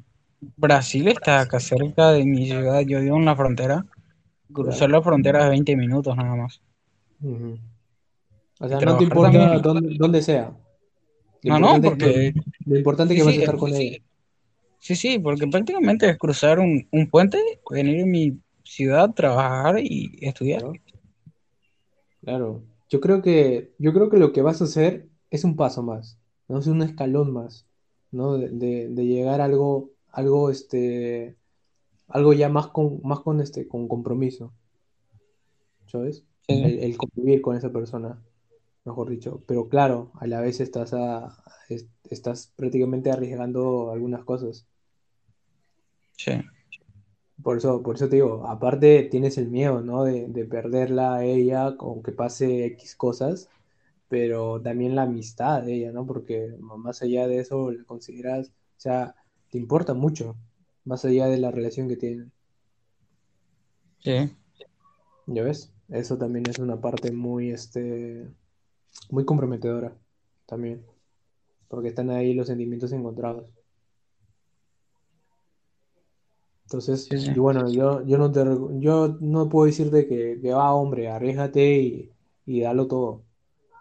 [0.57, 3.85] Brasil está acá cerca de mi ciudad, yo vivo en la frontera,
[4.53, 6.61] cruzar la frontera de 20 minutos nada más.
[7.21, 7.57] Ujú.
[8.59, 9.29] O Y sea, no te importa
[9.61, 10.55] dónde, dónde sea.
[11.43, 12.33] Lo No, no, es que- porque
[12.65, 13.97] lo importante es sí, que vas sí, a estar con ella.
[14.79, 17.39] sí, sí, porque prácticamente es cruzar un, un puente,
[17.69, 20.63] venir a mi ciudad, trabajar y estudiar.
[20.63, 20.73] ¿no?
[22.21, 22.63] Claro.
[22.89, 26.19] Yo creo que, yo creo que lo que vas a hacer es un paso más,
[26.47, 26.59] ¿no?
[26.59, 27.67] Es un escalón más,
[28.11, 28.37] ¿no?
[28.37, 31.37] De, de- de llegar a algo, algo, este,
[32.09, 34.53] algo ya más con, más con este, con compromiso,
[35.87, 36.25] ¿sabes?
[36.47, 38.23] Sí, El, el convivir con esa persona,
[38.85, 39.43] mejor dicho.
[39.47, 44.67] Pero claro, a la vez estás a, es- estás prácticamente arriesgando algunas cosas.
[46.17, 46.31] sí,
[47.43, 50.03] Por eso, por eso te digo, aparte tienes el miedo, ¿no?
[50.03, 53.49] De, de perderla a ella, aunque pase X cosas,
[54.09, 56.05] pero también la amistad de ella, ¿no?
[56.07, 59.15] Porque más allá de eso la consideras, o sea,
[59.51, 60.37] te importa mucho,
[60.85, 62.31] más allá de la relación que tienen.
[64.03, 64.13] sí.
[65.27, 65.73] ¿Ya ves?
[65.89, 68.27] Eso también es una parte muy, este,
[69.09, 69.97] muy comprometedora,
[70.45, 70.85] también,
[71.69, 73.45] porque están ahí los sentimientos encontrados.
[76.67, 77.31] Entonces, Sí, sí.
[77.33, 78.41] y bueno, yo, yo no te,
[78.79, 82.11] yo no puedo decirte que, que va, hombre, arriesgate y,
[82.45, 83.23] y dalo todo.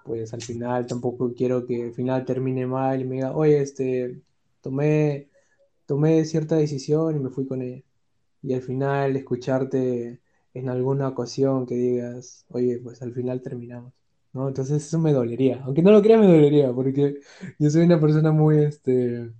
[0.04, 4.22] Pues al final tampoco quiero que al final termine mal y me diga, oye, este,
[4.62, 5.30] tomé,
[5.86, 7.82] tomé cierta decisión y me fui con ella.
[8.42, 10.20] Y al final escucharte
[10.54, 13.92] en alguna ocasión que digas, oye, pues al final terminamos.
[14.32, 14.48] ¿No?
[14.48, 15.62] Entonces eso me dolería.
[15.64, 17.20] Aunque no lo creas, me dolería, porque
[17.58, 19.32] yo soy una persona muy, este,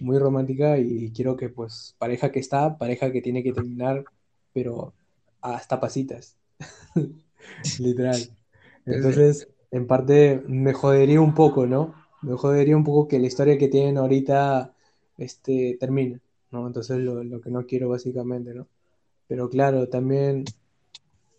[0.00, 4.04] muy romántica y quiero que, pues, pareja que está, pareja que tiene que terminar,
[4.52, 4.94] pero
[5.40, 6.36] hasta pasitas.
[7.78, 8.18] Literal.
[8.86, 11.94] Entonces, en parte me jodería un poco, ¿no?
[12.22, 14.74] Me jodería un poco que la historia que tienen ahorita,
[15.18, 16.20] este, termine,
[16.50, 16.66] ¿no?
[16.66, 18.66] Entonces, lo, lo que no quiero básicamente, ¿no?
[19.26, 20.44] Pero claro, también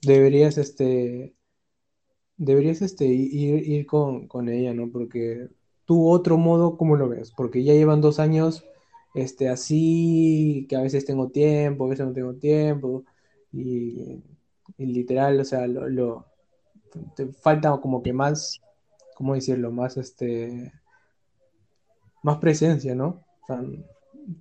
[0.01, 1.33] deberías, este,
[2.37, 4.89] deberías, este, ir, ir con, con ella, ¿no?
[4.91, 5.49] Porque
[5.89, 7.31] tú otro modo, ¿cómo lo ves?
[7.35, 8.63] Porque ya llevan dos años,
[9.15, 13.05] este, así, que a veces tengo tiempo, a veces no tengo tiempo,
[13.51, 14.21] y,
[14.77, 16.25] literal, o sea, lo,
[17.15, 18.61] te falta como que más,
[19.15, 19.71] ¿cómo decirlo?
[19.71, 20.71] Más, este,
[22.23, 23.23] más presencia, ¿no?
[23.43, 23.57] O sea,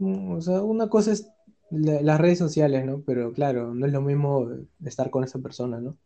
[0.00, 1.28] mm, una cosa es
[1.70, 3.02] la- las redes sociales, ¿no?
[3.06, 4.48] Pero claro, no es lo mismo
[4.84, 5.96] estar con esa persona, ¿no?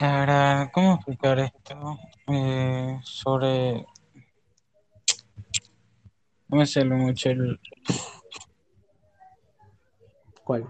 [0.00, 1.98] Ahora, ¿cómo explicar esto?
[2.28, 3.84] Eh, sobre...
[6.48, 7.58] No me sale mucho el...
[10.44, 10.66] ¿Cuál?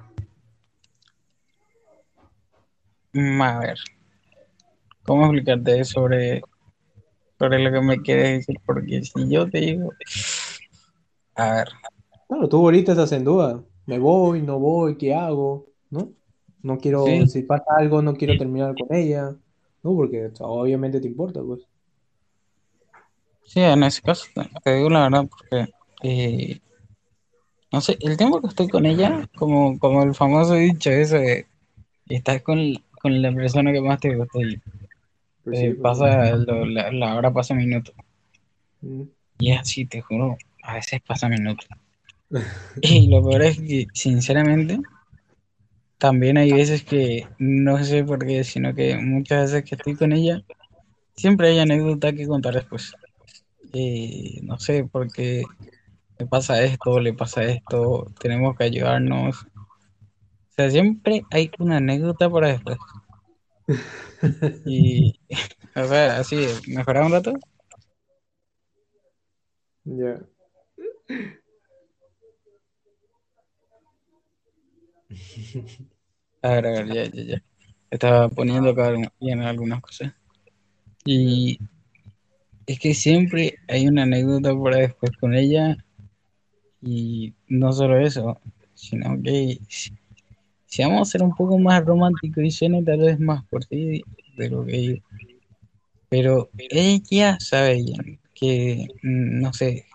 [3.12, 3.78] Mm, A ver,
[5.04, 6.42] ¿cómo explicarte sobre,
[7.38, 8.60] sobre lo que me quieres decir?
[8.64, 9.92] Porque si yo te digo...
[11.36, 11.68] A ver,
[12.28, 13.64] Claro, tú ahorita estás en duda.
[13.86, 14.42] ¿Me voy?
[14.42, 14.98] ¿No voy?
[14.98, 15.66] ¿Qué hago?
[15.90, 16.12] ¿No?
[16.62, 17.26] No quiero, Sí.
[17.26, 19.30] si pasa algo, no quiero terminar con ella,
[19.82, 19.94] ¿no?
[19.96, 21.66] Porque obviamente te importa, pues.
[23.44, 24.26] sí, en ese caso
[24.64, 25.72] te, digo la verdad porque...
[26.02, 26.60] eh,
[27.72, 31.46] no sé, el tiempo que estoy con ella, como, como el famoso dicho ese,
[32.08, 32.58] estás con,
[33.02, 34.60] con la persona que más te gusta y
[35.42, 37.92] Pues eh, sí, pues, pasa, lo- la, la hora pasa minuto.
[38.82, 39.08] mm.
[39.40, 41.66] Y es así, te juro, a veces pasa minuto.
[42.80, 44.80] Y lo peor es que, sinceramente,
[45.98, 50.12] también hay veces que no sé por qué, sino que muchas veces que estoy con
[50.12, 50.42] ella,
[51.16, 52.94] siempre hay anécdota que contar después.
[53.74, 55.44] Eh, no sé, porque
[56.18, 59.44] le pasa esto, le pasa esto, tenemos que ayudarnos.
[59.44, 62.78] O sea, siempre hay una anécdota para después.
[64.66, 65.20] Y,
[65.76, 67.32] o sea, así, mejorar un rato.
[69.84, 70.20] Ya.
[76.42, 77.42] A ver, a ver, ya, ya, ya.
[77.90, 80.14] Estaba poniendo acá bien algunas cosas.
[81.04, 81.58] Y
[82.66, 85.76] es que siempre hay una anécdota para después con ella.
[86.80, 88.40] Y no solo eso,
[88.74, 93.44] sino que si, vamos a ser un poco más románticos y suena tal vez más
[93.46, 94.02] por sí
[94.36, 95.02] de que.
[96.08, 97.84] Pero ella sabe
[98.34, 99.86] que, mm, no sé,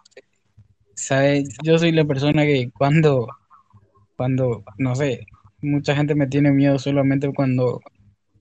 [0.93, 3.27] sabe, yo soy la persona que cuando,
[4.17, 5.27] cuando, no sé,
[5.61, 7.81] mucha gente me tiene miedo solamente cuando,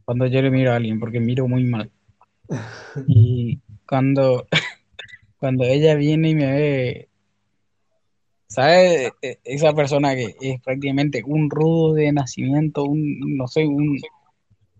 [0.04, 1.90] cuando yo le miro a alguien, porque miro muy mal.
[3.06, 4.46] Y cuando,
[5.38, 7.08] cuando ella viene y me ve,
[8.48, 9.12] ¿sabe?
[9.22, 13.98] E- Esa persona que es prácticamente un rudo de nacimiento, un, no sé, un,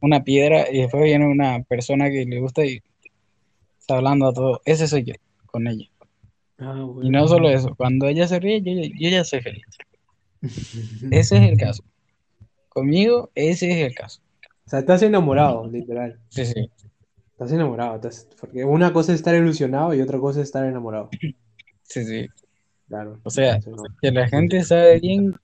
[0.03, 2.83] una piedra, y después viene una persona que le gusta y
[3.81, 4.61] está hablando a todo.
[4.65, 5.15] Ese soy yo,
[5.47, 5.87] con ella.
[6.59, 9.65] Ah, Y no solo eso, cuando ella se ríe, yo, yo ya soy feliz.
[11.11, 11.85] Ese es el caso.
[12.69, 14.21] conmigo ese es el caso.
[14.67, 16.19] O sea, estás enamorado, literal.
[16.31, 16.71] Sí, sí.
[17.33, 17.97] Estás enamorado.
[17.97, 21.11] estás- Porque una cosa es estar ilusionado y otra cosa es estar enamorado.
[21.83, 22.27] Sí, sí.
[22.89, 23.19] Claro.
[23.25, 23.83] O sea, no.
[24.01, 25.35] que la gente sabe bien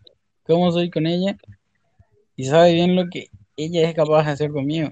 [0.45, 1.37] cómo soy con ella
[2.37, 4.91] y sabe bien lo que ella es capaz de hacer conmigo.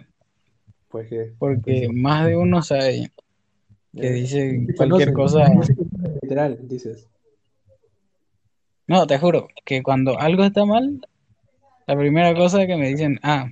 [0.88, 1.32] Pues que.
[1.38, 3.10] Porque más de uno sabe
[3.94, 5.46] que eh, dice cualquier cosa.
[6.22, 7.08] Literal, dices.
[8.86, 11.00] No, te juro que cuando algo está mal,
[11.86, 13.48] la primera cosa que me dicen, ah,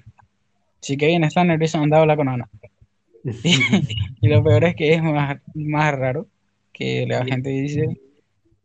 [0.80, 2.48] si Kevin está nervioso, anda a hablar con Ana.
[4.20, 6.26] Y lo peor es que es más, más raro
[6.72, 7.98] que la gente dice,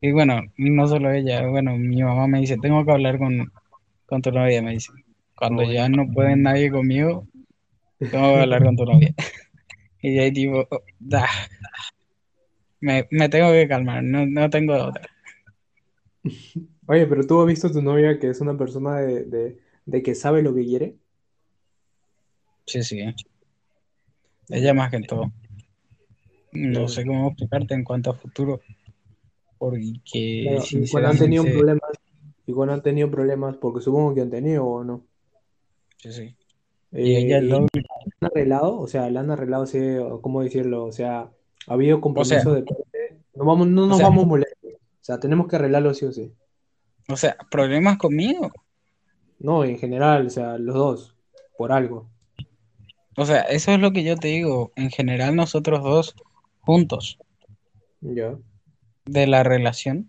[0.01, 3.51] y bueno, no solo ella, bueno, mi mamá me dice, tengo que hablar con,
[4.05, 4.91] con tu novia, me dice.
[5.35, 7.27] Cuando Oh, ya no puede nadie conmigo,
[7.99, 9.13] tengo que hablar con tu novia.
[10.01, 11.27] Y de ahí tipo, oh, da,
[12.79, 15.03] me, me tengo que calmar, no, no tengo otra.
[16.87, 20.03] Oye, pero tú has visto a tu novia que es una persona de, de, de
[20.03, 20.95] que sabe lo que quiere.
[22.65, 23.01] Sí, sí.
[24.49, 25.31] Ella más que todo.
[26.51, 28.61] No sé cómo explicarte en cuanto a futuro.
[29.57, 30.45] Porque y
[30.89, 31.91] cuando han tenido problemas,
[32.47, 35.03] y cuando han tenido problemas, porque supongo que han tenido o no.
[35.97, 36.35] sí, sí.
[36.91, 37.67] Eh, Y ella y lo- han
[38.21, 39.65] arreglado, o sea, la han arreglado,
[40.09, 40.85] o ¿cómo decirlo?
[40.85, 41.29] O sea,
[41.67, 43.19] ha habido compromiso sea, de parte.
[43.35, 44.57] No vamos, no nos sea- vamos molestos.
[44.58, 44.58] O
[45.09, 46.31] sea, tenemos que arreglarlo sí o sí.
[47.09, 48.51] o sea, problemas conmigo.
[49.39, 51.15] No, en general, o sea, los dos,
[51.57, 52.09] por algo.
[53.17, 54.71] O sea, eso es lo que yo te digo.
[54.75, 56.15] En general, nosotros dos
[56.61, 57.17] juntos
[58.01, 58.37] Ya.
[59.05, 60.07] de la relación.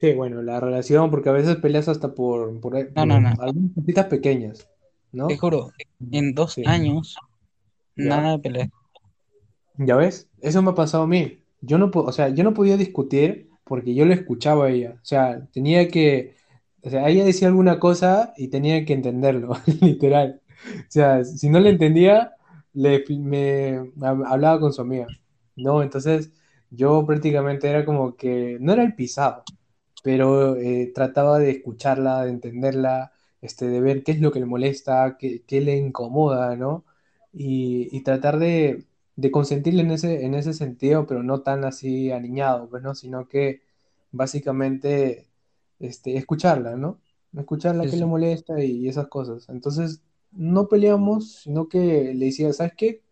[0.00, 3.28] Sí, bueno, la relación, porque a veces peleas hasta por, por, No, no, no.
[3.40, 4.68] algunas cositas pequeñas,
[5.12, 5.28] ¿no?
[5.28, 5.70] Te juro,
[6.10, 6.62] en dos Sí.
[6.66, 7.16] años,
[7.96, 8.04] Ya.
[8.16, 8.70] nada de pelea.
[9.76, 10.28] ¿Ya ves?
[10.40, 11.42] Eso me ha pasado a mí.
[11.60, 14.98] Yo no, o sea, yo no podía discutir porque yo lo escuchaba a ella.
[15.02, 16.36] O sea, tenía que,
[16.82, 20.42] o sea, ella decía alguna cosa y tenía que entenderlo, literal.
[20.80, 22.32] O sea, si no le entendía,
[22.74, 25.06] le, me, hablaba con su amiga,
[25.56, 25.82] ¿no?
[25.82, 26.32] Entonces,
[26.70, 29.42] yo prácticamente era como que, no era el pisado,
[30.02, 34.46] pero eh, trataba de escucharla, de entenderla, este, de ver qué es lo que le
[34.46, 36.84] molesta, qué, qué le incomoda, ¿no?
[37.32, 38.84] Y, y tratar de,
[39.16, 42.94] de consentirle en ese, en ese sentido, pero no tan así aniñado, pues, ¿no?
[42.94, 43.62] Sino que
[44.10, 45.28] básicamente
[45.78, 47.00] este, escucharla, ¿no?
[47.36, 47.98] Escucharla Sí, sí.
[47.98, 49.48] le molesta y esas cosas.
[49.48, 50.02] Entonces,
[50.32, 53.02] no peleamos, sino que le decía, ¿sabes qué?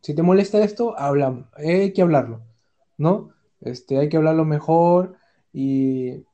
[0.00, 2.42] Si te molesta esto, hablamos, hay que hablarlo,
[2.98, 3.30] ¿no?
[3.60, 5.16] Este, hay que hablarlo mejor
[5.52, 6.24] y,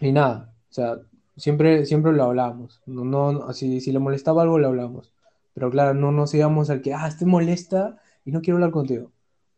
[0.00, 0.98] y nada, o sea,
[1.36, 5.12] siempre, siempre lo hablamos, no, no, si, si le molestaba algo, lo hablamos,
[5.54, 9.12] pero claro, no nos íbamos al que, ah, te molesta y no quiero hablar contigo,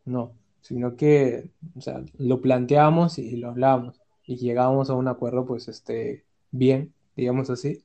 [0.07, 5.47] no, sino que, o sea, lo planteamos y lo hablamos y llegábamos a un acuerdo,
[5.47, 7.85] pues, este, bien, digamos así,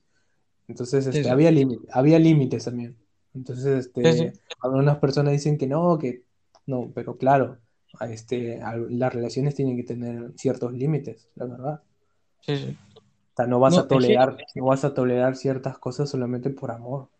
[0.68, 1.28] entonces, este, sí.
[1.30, 2.96] había límites, había límites también,
[3.34, 6.24] entonces, este, Sí, algunas personas dicen que no, que
[6.66, 7.58] no, pero claro,
[8.08, 8.60] este,
[8.90, 11.82] las relaciones tienen que tener ciertos límites, la verdad.
[12.40, 12.78] Sí, sí.
[13.32, 16.50] O sea, no vas No, a que- tolerar, no vas a tolerar ciertas cosas solamente
[16.50, 17.10] por amor.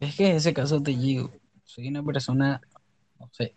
[0.00, 1.30] Es que en ese caso te digo,
[1.66, 2.60] soy una persona,
[3.20, 3.54] no sé.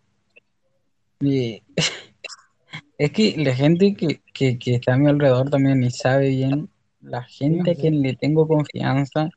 [1.21, 1.61] y-
[2.97, 6.69] es que la gente que, que, que está a mi alrededor también y sabe bien,
[7.01, 9.29] la gente a quien le tengo confianza,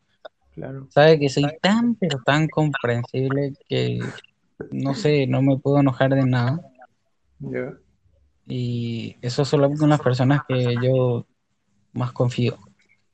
[0.55, 0.87] Claro.
[0.91, 4.01] sabe que soy tan, pero tan comprensible que,
[4.71, 6.61] no sé, no me puedo enojar de nada.
[7.41, 7.73] Ya.
[8.47, 11.25] Y eso solo con las personas que yo
[11.95, 12.59] más confío.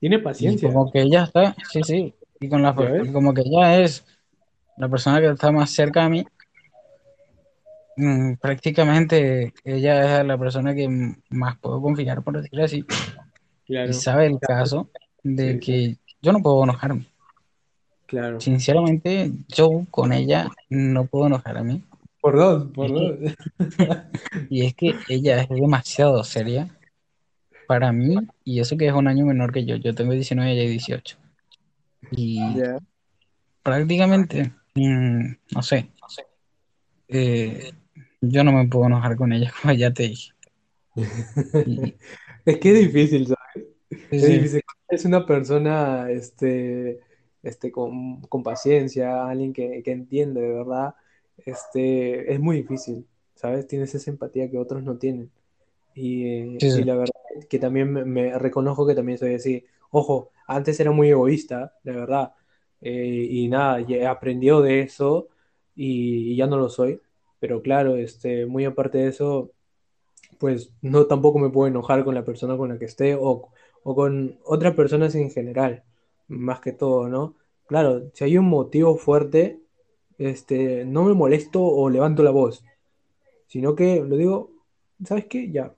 [0.00, 0.68] Tiene Y paciencia.
[0.68, 3.08] como que ella está, sí, sí, y con la, ¿Ya ves?
[3.12, 4.04] como que ella es
[4.78, 6.24] la persona que está más cerca a mí,
[7.96, 10.88] mm, prácticamente ella es la persona que
[11.30, 12.84] más puedo confiar, por decirlo así,
[13.66, 14.88] Claro, y sabe el caso
[15.22, 17.06] de Sí, que yo no puedo enojarme.
[18.06, 18.40] claro.
[18.40, 21.82] Sinceramente, yo con ella no puedo enojar a mí.
[22.20, 23.16] Por dos, por dos.
[24.50, 26.68] Y es que ella es demasiado seria
[27.66, 29.76] para mí, y eso que es un año menor que yo.
[29.76, 31.18] Yo tengo 19 y ella 18.
[32.12, 32.40] Y
[33.62, 34.52] prácticamente,
[34.86, 35.90] mm, no sé,
[37.08, 37.72] eh,
[38.20, 40.32] yo no me puedo enojar con ella, como ya te dije.
[41.64, 41.94] Y-
[42.44, 43.68] Es que es difícil, ¿sabes?
[44.20, 44.62] Es sí, difícil.
[44.88, 47.00] Es una persona, este,
[47.42, 50.94] este, con, con paciencia, alguien que, que entiende de verdad,
[51.46, 53.66] este, es muy difícil, ¿sabes?
[53.68, 55.30] Tienes esa empatía que otros no tienen.
[55.94, 56.80] Y, eh, Sí, sí.
[56.80, 59.66] y la verdad es que también me, me reconozco que también soy así.
[59.90, 62.32] Ojo, antes era muy egoísta, de verdad.
[62.80, 65.28] Eh, y nada, ya he aprendido de eso
[65.74, 67.00] y, y ya no lo soy.
[67.40, 69.52] Pero claro, este, muy aparte de eso,
[70.38, 73.48] pues no tampoco me puedo enojar con la persona con la que esté o,
[73.82, 75.84] o con otras personas en general,
[76.28, 77.36] más que todo, ¿no?
[77.66, 79.60] Claro, si hay un motivo fuerte,
[80.18, 82.64] este, no me molesto o levanto la voz,
[83.46, 84.50] sino que lo digo,
[85.04, 85.50] ¿sabes qué?
[85.50, 85.74] Ya,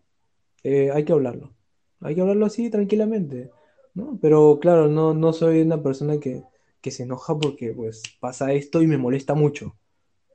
[0.65, 1.53] eh, hay que hablarlo.
[2.01, 3.51] Hay que hablarlo así tranquilamente,
[3.95, 4.19] ¿no?
[4.23, 6.45] Pero claro, no, no soy una persona que,
[6.81, 9.77] que se enoja porque pues pasa esto y me molesta mucho.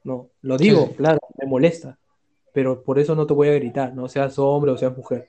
[0.03, 0.93] No, lo digo, sí.
[0.97, 1.99] claro, me molesta,
[2.53, 5.27] pero por eso no te voy a gritar, no seas hombre o seas mujer.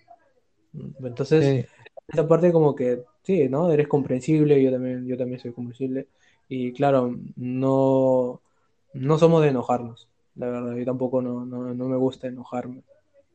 [1.03, 1.67] Entonces, Sí,
[2.09, 3.71] esa parte como que, sí, ¿no?
[3.71, 6.09] Eres comprensible, yo también, yo también soy comprensible.
[6.49, 8.41] Y claro, no,
[8.93, 12.83] no somos de enojarnos, la verdad, yo tampoco no, no, no me gusta enojarme,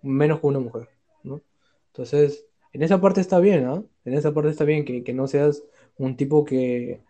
[0.01, 0.89] menos con una mujer,
[1.23, 1.41] ¿no?
[1.87, 3.83] Entonces, en esa parte está bien, ¿ah?
[4.05, 5.63] En esa parte está bien que, que no seas
[5.97, 7.01] un tipo que,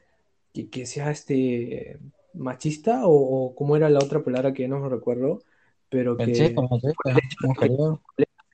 [0.54, 2.00] que, que sea este
[2.34, 5.44] machista o, o cómo era la otra palabra que no me recuerdo,
[5.90, 6.54] pero que
[7.44, 8.02] mujeriego.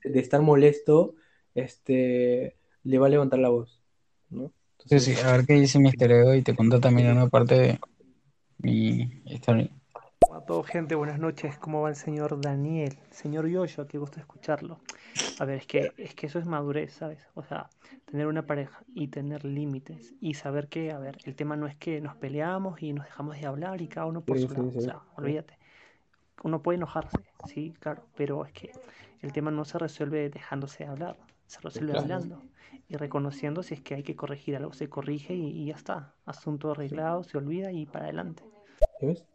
[0.04, 1.14] de estar molesto,
[1.54, 3.80] este, le va a levantar la voz,
[4.30, 4.52] ¿no?
[4.86, 7.54] Sí, sí, Entonces, a ver qué dice Mister Ego y te cuento también una parte
[7.54, 7.80] de
[8.58, 9.70] mi historia.
[10.48, 11.58] A todos, gente, buenas noches.
[11.58, 12.98] ¿Cómo va el señor Daniel?
[13.10, 14.80] Señor Yoyo, qué gusto escucharlo.
[15.38, 17.18] A ver, es que, es que eso es madurez, ¿sabes?
[17.34, 17.68] O sea,
[18.06, 21.76] tener una pareja y tener límites y saber que, a ver, el tema no es
[21.76, 24.54] que nos peleamos y nos dejamos de hablar y cada uno por sí, su sí,
[24.54, 24.68] lado.
[24.68, 24.80] O sí.
[24.80, 25.58] sea, olvídate.
[26.42, 28.72] Uno puede enojarse, sí, claro, pero es que
[29.20, 32.04] el tema no se resuelve dejándose de hablar, se resuelve Claro.
[32.04, 32.42] hablando
[32.88, 36.14] y reconociendo si es que hay que corregir algo, se corrige y, y ya está.
[36.24, 38.44] Asunto arreglado, se olvida y para adelante.
[39.02, 39.26] ¿Ya ves?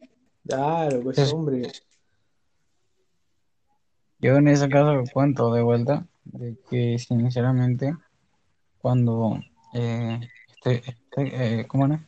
[0.46, 1.72] Claro, pues hombre.
[4.20, 7.94] Yo en ese caso cuento de vuelta de que sinceramente
[8.78, 9.40] cuando
[9.74, 12.06] eh, este, este, eh, ¿cómo era?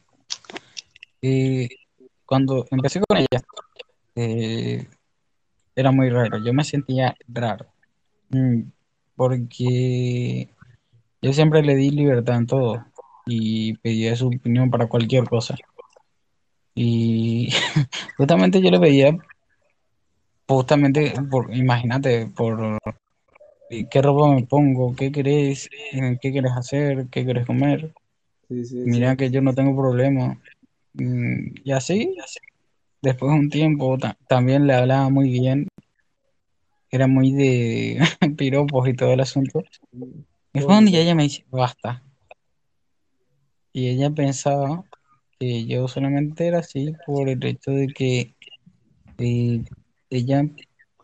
[1.21, 1.67] Eh,
[2.25, 3.41] cuando empecé con ella
[4.15, 4.87] eh,
[5.75, 7.65] era muy raro, yo me sentía raro
[8.29, 8.61] mm,
[9.15, 10.49] porque
[11.21, 12.85] yo siempre le di libertad en todo
[13.25, 15.55] y pedía su opinión para cualquier cosa
[16.75, 17.49] y
[18.17, 19.17] justamente yo le pedía
[20.47, 22.77] justamente por, imagínate, por
[23.89, 27.93] qué ropa me pongo, qué querés, eh, qué querés hacer, qué querés comer.
[28.47, 29.17] Sí, sí, Mira sí.
[29.17, 30.39] que yo no tengo problema.
[30.93, 32.15] Mm, Y así,
[33.01, 35.67] después de un tiempo, ta- también le hablaba muy bien.
[36.91, 37.99] Era muy de
[38.37, 39.63] piropos y todo el asunto.
[39.91, 42.03] Y después un día ella me dice, basta.
[43.73, 44.85] Y ella pensaba
[45.39, 48.35] que yo solamente era así por el hecho de que
[49.17, 49.63] eh,
[50.09, 50.45] ella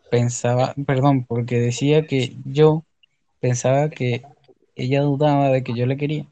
[0.10, 2.86] pensaba, perdón, porque decía que yo
[3.40, 4.24] pensaba que
[4.76, 6.28] ella dudaba de que yo le quería.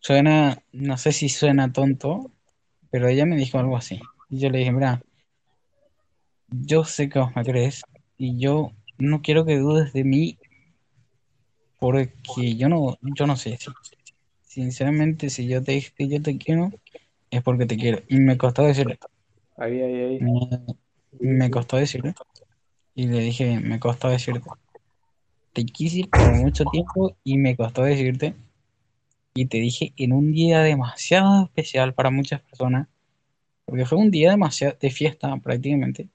[0.00, 2.30] Suena, no sé si suena tonto,
[2.90, 4.00] pero ella me dijo algo así.
[4.30, 5.02] Y yo le dije, mira,
[6.48, 7.82] yo sé que vos me crees
[8.16, 10.38] y yo no quiero que dudes de mí
[11.78, 13.56] porque yo no, yo no así.
[14.42, 16.70] Sinceramente, si yo te dije que yo te quiero,
[17.30, 18.02] es porque te quiero.
[18.08, 18.98] Y me costó decirle,
[19.58, 20.20] Ahí, ahí, ahí.
[21.18, 22.14] me, costó decirle.
[22.94, 24.48] Y le dije, me costó decirte.
[25.52, 28.34] Te quise por mucho tiempo y me costó decirte.
[29.34, 32.88] Y te dije en un día demasiado especial para muchas personas,
[33.64, 36.08] porque fue un día demasiado de fiesta prácticamente.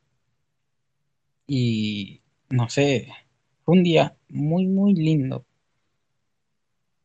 [1.48, 3.08] Y no sé,
[3.64, 5.46] fue un día muy, muy lindo.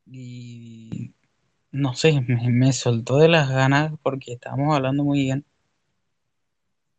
[0.06, 0.85] Y
[1.76, 5.44] no sé, me, me soltó de las ganas porque estábamos hablando muy bien.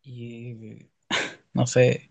[0.02, 0.88] Y
[1.54, 2.10] no sé,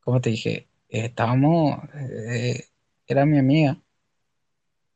[0.00, 2.66] como te dije, estábamos, eh,
[3.06, 3.78] era mi amiga.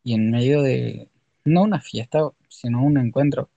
[0.05, 1.09] Y en medio de,
[1.45, 3.51] no una fiesta, sino un encuentro.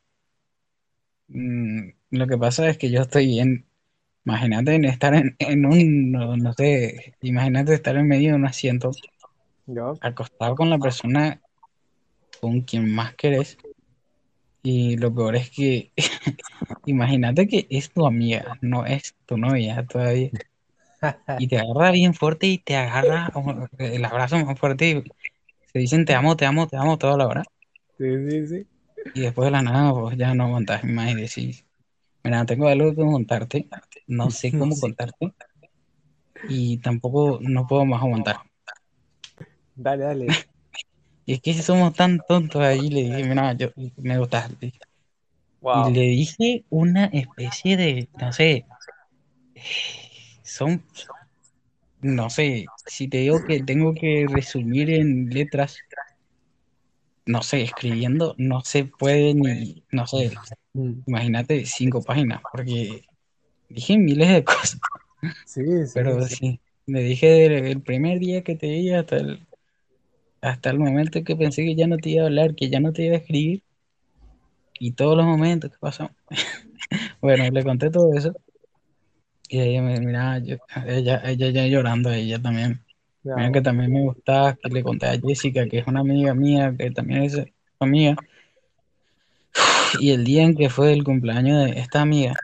[1.27, 3.65] Mm, lo que pasa es que yo estoy bien.
[4.25, 8.45] Imagínate en estar en, en un, no, no sé, imagínate estar en medio de un
[8.45, 8.91] asiento,
[9.67, 9.93] Ya.
[10.01, 11.41] acostado con la persona
[12.41, 13.57] con quien más querés.
[14.63, 15.91] Y lo peor es que,
[16.85, 20.31] imagínate que es tu amiga, no es tu novia todavía.
[21.37, 23.31] Y te agarra bien fuerte y te agarra
[23.77, 25.03] el abrazo más fuerte y
[25.71, 27.43] se dicen te amo, te amo, te amo toda la hora.
[27.97, 28.67] Sí, sí, sí.
[29.13, 31.65] Y después de la nada, pues ya no aguantas más y decís,
[32.23, 33.67] mira, tengo algo que contarte,
[34.07, 35.33] no sé cómo contarte
[36.47, 38.37] y tampoco no puedo más aguantar.
[39.75, 40.27] Dale, dale.
[41.25, 44.49] Y es que si somos tan tontos ahí, le dije, mira, yo me gustas.
[44.51, 44.79] le dije.
[45.73, 45.93] Y Wow.
[45.93, 48.65] le dije una especie de, no sé,
[50.43, 50.81] son,
[52.01, 55.77] no sé, si te digo que tengo que resumir en letras,
[57.25, 60.31] no sé, escribiendo, no se puede ni, no sé,
[60.73, 61.01] Mm.
[61.05, 63.05] imagínate cinco páginas, porque
[63.69, 64.79] dije miles de cosas,
[65.45, 66.35] Sí, sí, pero sí.
[66.35, 69.47] sí, le dije del- el primer día que te vi hasta el,
[70.45, 72.93] hasta el momento que pensé que ya no te iba a hablar, que ya no
[72.93, 73.63] te iba a escribir,
[74.79, 76.13] y todos los momentos que pasamos.
[77.21, 78.33] bueno, le conté todo eso.
[79.47, 82.83] Y ella me mira, yo- ella, ella ya llorando, ella también.
[83.23, 86.73] Mira que también me gustaba, que le conté a Jessica, que es una amiga mía,
[86.77, 87.41] que también es
[87.79, 88.15] amiga.
[89.99, 92.35] Y el día en que fue el cumpleaños de esta amiga,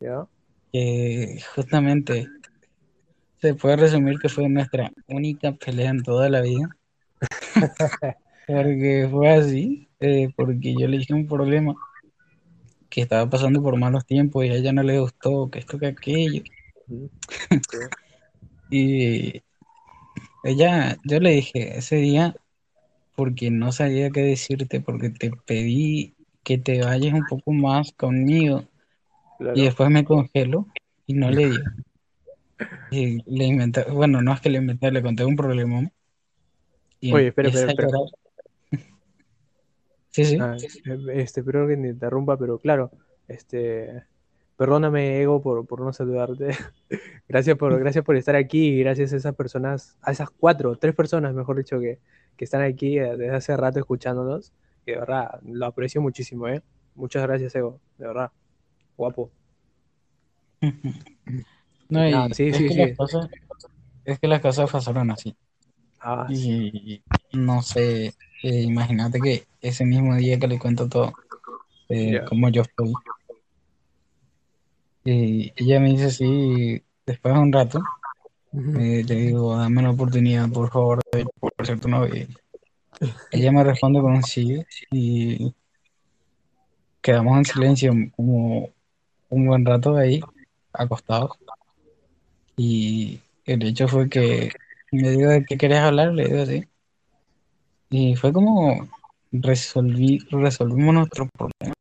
[0.00, 0.26] ya.
[0.72, 2.28] que justamente
[3.40, 6.68] se puede resumir que fue nuestra única pelea en toda la vida,
[8.46, 11.74] porque fue así, eh, porque yo le dije un problema
[12.88, 15.86] que estaba pasando por malos tiempos y a ella no le gustó, que esto, que
[15.86, 16.42] aquello.
[18.70, 19.42] Y
[20.44, 22.36] ella, yo le dije ese día,
[23.14, 28.64] porque no sabía qué decirte, porque te pedí que te vayas un poco más conmigo
[29.38, 29.58] Claro.
[29.58, 30.66] y después me congelo
[31.06, 31.60] y no le dio.
[32.90, 35.90] Y le inventé, bueno, no es que le inventé, le conté un problema.
[37.00, 37.90] Y Oye, espera, espera, espera.
[40.10, 40.38] Sí, sí.
[40.40, 42.90] Ah, eh, este, perdón que te interrumpa, pero claro,
[43.28, 44.04] este,
[44.56, 46.56] perdóname, Ego, por, por no saludarte.
[47.28, 50.94] Gracias por, gracias por estar aquí y gracias a esas personas, a esas cuatro, tres
[50.94, 51.98] personas, mejor dicho, que,
[52.36, 54.52] que están aquí eh, desde hace rato escuchándonos.
[54.84, 56.62] Que de verdad, lo aprecio muchísimo, ¿eh?
[56.94, 58.30] Muchas gracias, Ego, de verdad.
[58.96, 59.30] Guapo.
[61.88, 63.28] No, y Ah, sí, es sí, cosas,
[64.04, 65.36] es que las cosas pasaron así.
[66.08, 67.02] Ah, sí.
[67.32, 71.12] Y no sé, eh, imagínate que ese mismo día que le cuento todo,
[71.88, 72.24] eh, Ya.
[72.26, 72.92] cómo yo estoy,
[75.04, 77.82] y ella me dice sí, después de un rato,
[78.52, 82.28] eh, le digo, dame la oportunidad, por favor, de por ser tu novia.
[83.32, 85.52] Ella me responde con un sí, y
[87.02, 88.70] quedamos en silencio como
[89.28, 90.20] un buen rato ahí,
[90.72, 91.32] acostados.
[92.56, 94.52] Y el hecho fue que
[94.96, 96.12] me dijo, ¿de qué querías hablar?
[96.12, 96.64] Le digo así.
[97.90, 98.88] Y fue como
[99.32, 101.76] resolví, resolvimos nuestros problemas,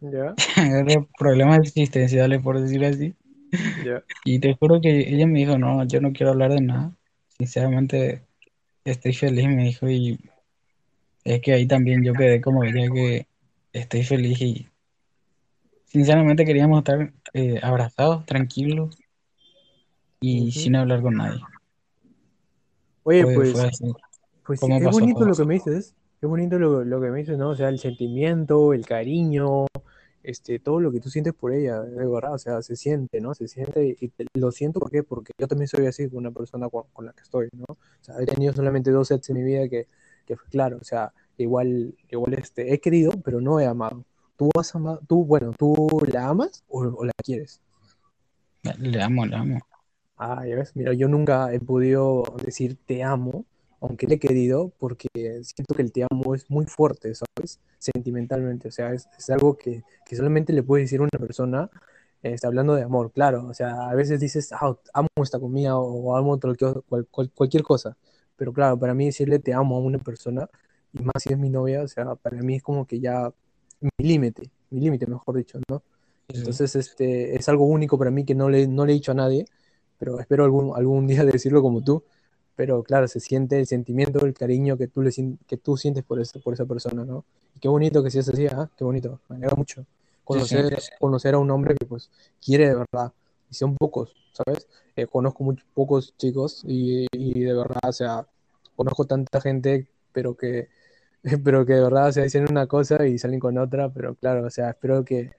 [0.00, 0.34] Ya,
[1.18, 3.14] problemas existenciales, por decir así.
[3.84, 4.02] ya.
[4.24, 6.92] Y te juro que ella me dijo, no, yo no quiero hablar de nada.
[7.38, 8.22] Sinceramente,
[8.84, 10.18] estoy feliz, me dijo, y
[11.24, 13.26] es que ahí también yo quedé como ella, que
[13.72, 14.68] estoy feliz y
[15.86, 18.98] sinceramente queríamos estar eh, abrazados, tranquilos
[20.20, 21.40] y sin hablar con nadie.
[23.04, 23.52] Oye, pues.
[24.46, 27.10] Pues sí, ¿Cómo qué pasó bonito lo que me dices, qué bonito lo, lo que
[27.10, 27.50] me dices, ¿no?
[27.50, 29.66] O sea, el sentimiento, el cariño,
[30.22, 33.34] este, todo lo que tú sientes por ella, de verdad, o sea, se siente, ¿no?
[33.34, 35.02] Se siente y te- lo siento, ¿por qué?
[35.04, 37.66] Porque yo también soy así con una persona con, con la que estoy, ¿no?
[37.68, 39.88] O sea, he tenido solamente dos sets en mi vida que,
[40.26, 44.04] que fue claro, o sea, igual, igual, este, he querido, pero no he amado.
[44.36, 45.74] ¿Tú has amado, tú, bueno, tú
[46.12, 47.60] la amas o, o la quieres?
[48.78, 49.58] Le amo, le amo.
[50.24, 53.44] Ah, ya ves, mira, yo nunca he podido decir te amo,
[53.80, 55.08] aunque le he querido, porque
[55.42, 57.58] siento que el te amo es muy fuerte, ¿sabes?
[57.78, 61.68] Sentimentalmente, o sea, es, es algo que, que solamente le puede decir una persona,
[62.22, 65.76] eh, está hablando de amor, claro, o sea, a veces dices, ah, amo esta comida
[65.76, 66.54] o amo otro-
[66.88, 67.96] cual- cual- cualquier cosa,
[68.36, 70.48] pero claro, para mí decirle te amo a una persona,
[70.92, 73.32] y más si es mi novia, o sea, para mí es como que ya
[73.80, 75.82] mi límite, mi límite, mejor dicho, ¿no?
[76.28, 76.38] Sí.
[76.38, 79.14] Entonces, este, es algo único para mí que no le, no le he dicho a
[79.14, 79.44] nadie,
[80.02, 82.02] pero espero algún, algún día decirlo como tú.
[82.56, 85.12] Pero claro, se siente el sentimiento, el cariño que tú, le,
[85.46, 87.24] que tú sientes por, ese, por esa persona, ¿no?
[87.54, 88.68] Y qué bonito que seas así, ¿ah?
[88.76, 89.82] Qué bonito, me alegra mucho.
[89.82, 90.24] Sí, sí.
[90.24, 92.10] Conocer, conocer a un hombre que pues
[92.44, 93.12] quiere de verdad,
[93.48, 94.66] y son pocos, ¿sabes?
[94.96, 98.26] Eh, conozco muy pocos chicos y, y de verdad, o sea,
[98.74, 100.68] conozco tanta gente, pero que,
[101.44, 104.46] pero que de verdad, o sea, dicen una cosa y salen con otra, pero claro,
[104.46, 105.30] o sea, espero que,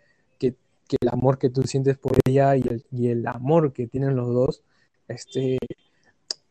[0.97, 4.15] que, el amor que tú sientes por ella y el, y el amor que tienen
[4.15, 4.61] los dos,
[5.07, 5.57] este,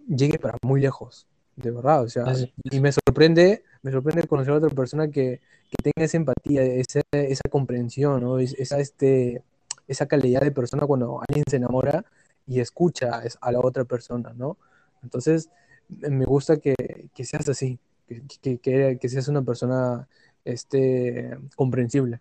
[0.09, 1.27] llegue para muy lejos,
[1.57, 5.41] de verdad, o sea, Sí, y me sorprende, me sorprende conocer a otra persona que,
[5.71, 8.39] que tenga esa empatía, esa, esa comprensión, ¿no?
[8.39, 9.43] Es- Esa, este,
[9.89, 12.05] esa calidad de persona cuando alguien se enamora
[12.47, 14.57] y escucha es- a la otra persona, ¿no?
[15.03, 15.51] Entonces,
[15.89, 16.75] me gusta que,
[17.15, 17.79] que seas así,
[18.09, 20.09] que, que, que- que seas una persona
[20.45, 22.21] este, comprensible,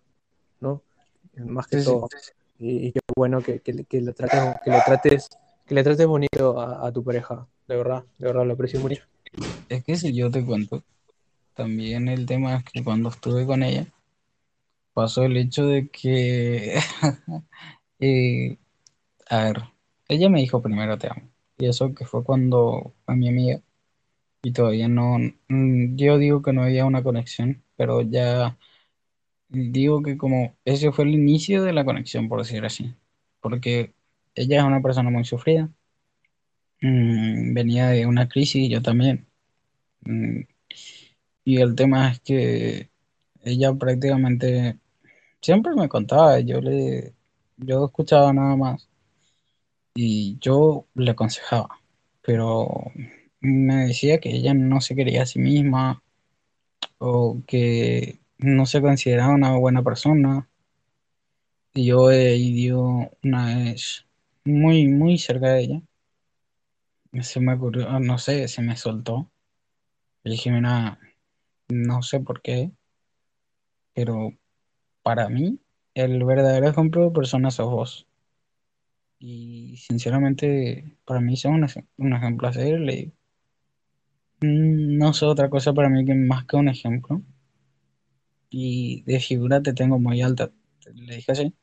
[0.60, 0.82] ¿no?
[1.36, 1.90] Más que Sí, sí.
[1.90, 2.08] todo.
[2.58, 5.28] Y, y qué bueno que, que, que le trates, que le trates,
[5.66, 9.02] que le trates bonito a, a tu pareja, de verdad, de verdad, lo aprecio mucho.
[9.68, 10.82] Es que si yo te cuento,
[11.54, 13.86] también el tema es que cuando estuve con ella,
[14.92, 16.78] pasó el hecho de que,
[18.00, 18.58] eh,
[19.28, 19.62] a ver,
[20.08, 21.30] ella me dijo primero te amo.
[21.58, 23.60] Y eso que fue cuando fue mi amiga.
[24.42, 25.18] Y todavía no,
[25.48, 28.58] mm, yo digo que no había una conexión, pero ya
[29.52, 32.94] digo que como ese fue el inicio de la conexión, por decir así.
[33.40, 33.94] Porque
[34.34, 35.70] ella es una persona muy sufrida.
[36.80, 39.26] Mm, venía de una crisis, yo también.
[40.02, 40.42] Mm,
[41.44, 42.90] y el tema es que
[43.42, 44.78] ella prácticamente
[45.40, 47.14] siempre me contaba, yo le,
[47.58, 48.88] yo escuchaba nada más
[49.94, 51.80] y yo le aconsejaba,
[52.22, 52.68] pero
[53.40, 56.02] me decía que ella no se quería a sí misma
[56.98, 60.48] o que no se consideraba una buena persona.
[61.74, 64.06] Y yo he ido una vez
[64.44, 65.82] muy, muy cerca de ella.
[67.22, 69.30] Se me ocurrió, ah, no sé, se me soltó.
[70.24, 70.98] Y dije, mira,
[71.68, 72.72] no sé por qué,
[73.94, 74.32] pero
[75.02, 75.60] para mí
[75.94, 78.08] el verdadero ejemplo de persona sos vos.
[79.20, 82.78] Y sinceramente, para mí sos un, ej- un ejemplo a seguir.
[82.80, 83.12] Le
[84.42, 87.22] "Mm, no sé otra cosa para mí que más que un ejemplo.
[88.54, 90.50] Y de figura te tengo muy alta.
[90.94, 91.54] Le dije así.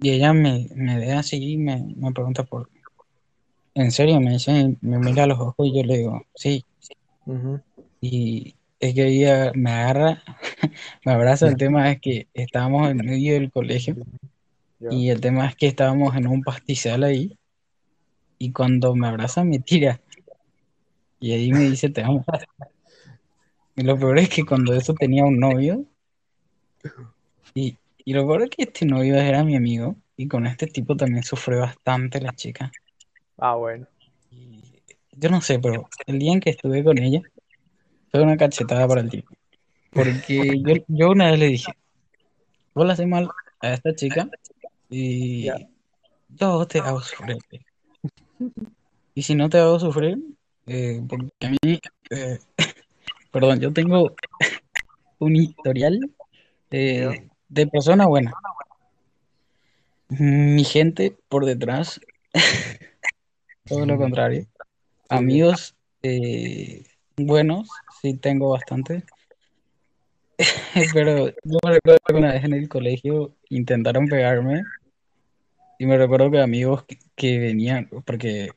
[0.00, 2.68] Y ella me, me ve así y me, me pregunta por...
[3.74, 6.64] En serio, me dice, me mira a los ojos y yo le digo, sí.
[7.26, 7.60] Ujú.
[8.00, 10.22] Y es que ella me agarra,
[11.04, 11.46] me abraza.
[11.46, 13.96] El tema es que estábamos en medio del colegio
[14.90, 17.38] y el tema es que estábamos en un pastizal ahí
[18.36, 20.00] y cuando me abraza me tira
[21.20, 22.24] y ahí me dice te amo.
[23.78, 25.84] Y lo peor es que cuando eso tenía un novio
[27.54, 30.96] y, y lo peor es que este novio era mi amigo y con este tipo
[30.96, 32.72] también sufrió bastante la chica.
[33.36, 33.86] Ah, bueno.
[34.32, 37.22] Y yo no sé, pero el día en que estuve con ella
[38.10, 39.32] fue una cachetada para el tipo.
[39.90, 41.72] Porque yo, yo una vez le dije,
[42.74, 44.28] vos le haces mal a esta chica
[44.90, 45.56] y Ya.
[46.30, 47.38] yo te hago sufrir.
[49.14, 50.18] Y si no te hago sufrir,
[50.66, 51.78] eh, porque a mí,
[52.10, 52.38] eh,
[53.38, 54.16] perdón, yo tengo
[55.20, 56.00] un historial
[56.72, 58.32] eh, de persona buena.
[60.08, 62.00] Mi gente por detrás,
[63.64, 64.46] todo lo contrario.
[65.08, 66.82] Amigos eh,
[67.16, 67.68] buenos,
[68.02, 69.04] sí tengo bastante.
[70.92, 74.64] Pero yo me recuerdo que una vez en el colegio intentaron pegarme
[75.78, 78.50] y me recuerdo que amigos que, que venían, porque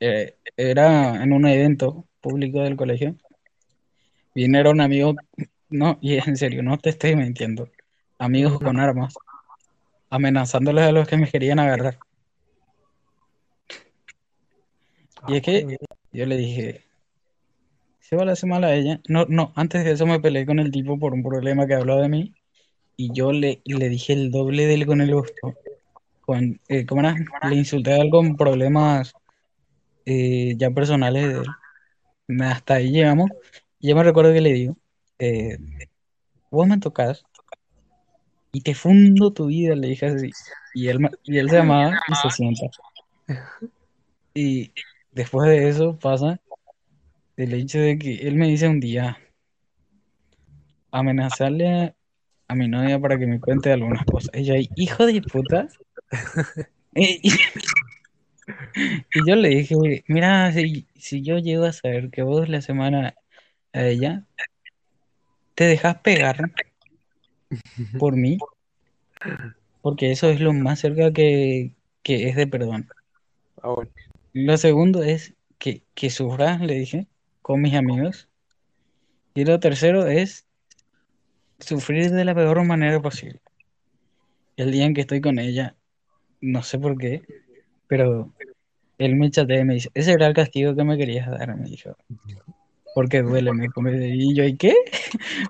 [0.00, 3.14] eh, era en un evento público del colegio,
[4.42, 5.16] vinieron amigos,
[5.68, 7.68] no, y en serio, no te estoy mintiendo,
[8.18, 9.14] amigos con armas,
[10.10, 11.98] amenazándoles a los que me querían agarrar.
[15.26, 15.76] Y es que
[16.12, 16.84] yo le dije,
[17.98, 19.00] se va a hacer mal a ella.
[19.08, 22.00] No, no, antes de eso me peleé con el tipo por un problema que habló
[22.00, 22.32] de mí
[22.96, 25.54] y yo le, le dije el doble de él con el gusto.
[26.20, 27.16] Con, eh, ¿cómo era?
[27.50, 29.12] Le insulté a él con problemas
[30.06, 32.40] eh, ya personales de él.
[32.42, 33.30] Hasta ahí llegamos.
[33.80, 34.76] Yo me recuerdo que le digo,
[35.18, 35.58] eh,
[36.50, 37.24] vos me tocas
[38.52, 40.30] y te fundo tu vida, le dije así.
[40.74, 42.66] Y él, y él se llamaba y se sienta.
[44.34, 44.72] Y
[45.12, 46.40] después de eso pasa
[47.36, 49.18] el hecho de que él me dice un día
[50.90, 51.94] amenazarle a,
[52.48, 54.30] a mi novia para que me cuente algunas cosas.
[54.34, 55.68] Y yo, hijo de puta.
[56.94, 57.32] Y, y-
[59.14, 59.76] y yo le dije,
[60.08, 63.14] mira, si, si yo llego a saber que vos la semana
[63.72, 64.24] a ella
[65.54, 66.38] te dejas pegar
[67.98, 68.38] por mí,
[69.82, 72.88] porque eso es lo más cerca que, que es de perdón.
[73.62, 73.90] Ah, bueno.
[74.32, 77.08] Lo segundo es que, que sufras, le dije,
[77.42, 78.28] con mis amigos.
[79.34, 80.46] Y lo tercero es
[81.58, 83.40] sufrir de la peor manera posible.
[84.56, 85.76] El día en que estoy con ella,
[86.40, 87.22] no sé por qué,
[87.86, 88.32] pero
[88.98, 91.68] él me chatea y me dice, ese era el castigo que me querías dar, me
[91.68, 91.96] dijo.
[92.98, 94.08] Porque duele, me come.
[94.08, 94.74] Y yo, ¿y qué?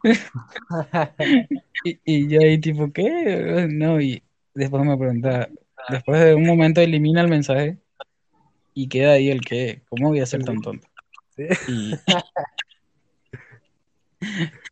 [1.82, 3.66] Y, y yo ahí tipo, ¿qué?
[3.70, 4.22] No, y
[4.52, 5.48] después me pregunta,
[5.88, 7.78] después de un momento elimina el mensaje
[8.74, 10.86] y queda ahí el que, ¿cómo voy a ser tan tonto?
[11.36, 11.46] Sí.
[11.68, 11.94] Y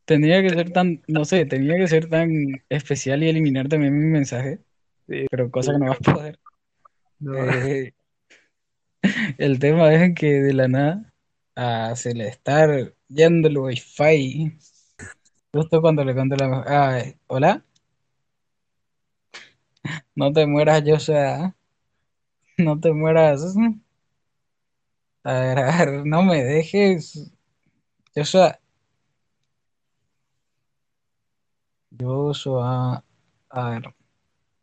[0.05, 2.31] tendría que ser tan, no sé, tenía que ser tan
[2.69, 4.59] especial y eliminar también mi mensaje,
[5.09, 5.25] Sí.
[5.31, 6.39] pero cosa que no vas a poder.
[7.21, 7.43] No.
[7.51, 7.95] Eh,
[9.39, 11.15] el tema es que de la nada
[11.57, 12.67] a se le está
[13.09, 14.57] yendo el wifi
[15.53, 17.65] justo cuando le conté la ah, hola
[20.15, 21.57] no te mueras yo sea
[22.59, 23.57] no te mueras.
[25.25, 27.31] A ver, a ver, no me dejes.
[28.15, 28.59] Joshua.
[31.99, 33.05] Joshua.
[33.51, 33.95] A ver.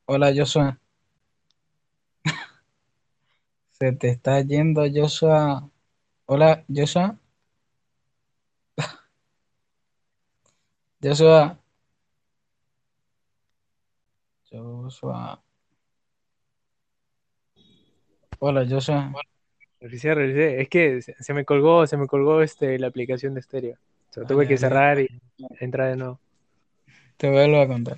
[0.06, 0.80] Hola Joshua.
[3.72, 5.70] Se te está yendo Joshua
[6.26, 7.18] hola Joshua
[11.04, 11.58] Joshua
[14.50, 15.44] Joshua
[18.40, 19.12] hola Joshua
[19.82, 20.62] Revisé, revisé.
[20.62, 23.76] Es que se, se me colgó, se me colgó este, la aplicación de estéreo.
[24.10, 24.60] O sea, tuve que Vale, vale.
[24.60, 25.08] cerrar y
[25.60, 26.20] entrar de nuevo.
[27.18, 27.98] te vuelvo a contar.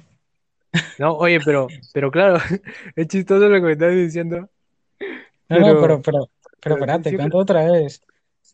[0.99, 2.37] No, oye, pero, pero claro,
[2.95, 4.49] es chistoso lo que me estás diciendo.
[5.49, 6.29] No, no, pero, Pero, pero,
[6.61, 8.01] pero espérate, sí, otra vez.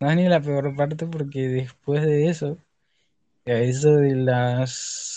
[0.02, 2.58] No es ni la peor parte porque después de eso,
[3.46, 4.72] a eso de las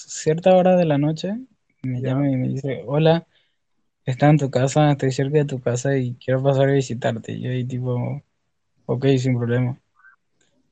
[0.09, 1.35] cierta hora de la noche,
[1.83, 3.27] me Ya, llama y me dice, hola,
[4.07, 7.33] está en tu casa, estoy cerca de tu casa y quiero pasar a visitarte.
[7.35, 8.23] Y yo ahí tipo,
[8.87, 9.81] ok, sin problema.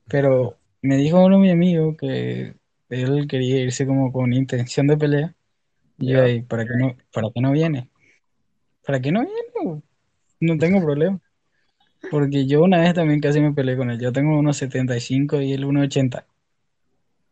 [0.09, 2.55] Pero me dijo uno de mis amigos que
[2.89, 5.35] él quería irse como con intención de pelea.
[5.99, 7.89] Y yo ya, ahí, ¿para qué no, para qué no viene?
[8.85, 9.83] ¿Para qué no viene?
[10.41, 11.19] No tengo problema.
[12.09, 13.99] Porque yo una vez también casi me peleé con él.
[13.99, 16.25] Yo tengo unos 75 y él unos 80.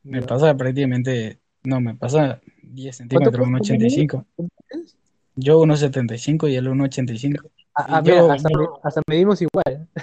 [0.04, 0.24] Me ya.
[0.24, 3.94] pasa prácticamente, no, me pasa 10 ¿Cuánto centímetros, puedes unos cuánto mides?
[3.98, 4.26] 85.
[4.36, 4.98] ¿Cuánto mides?
[5.36, 7.50] Yo unos 75 y él unos 85.
[7.76, 9.88] Ah, ah, Y mira, yo, hasta, me- hasta medimos igual.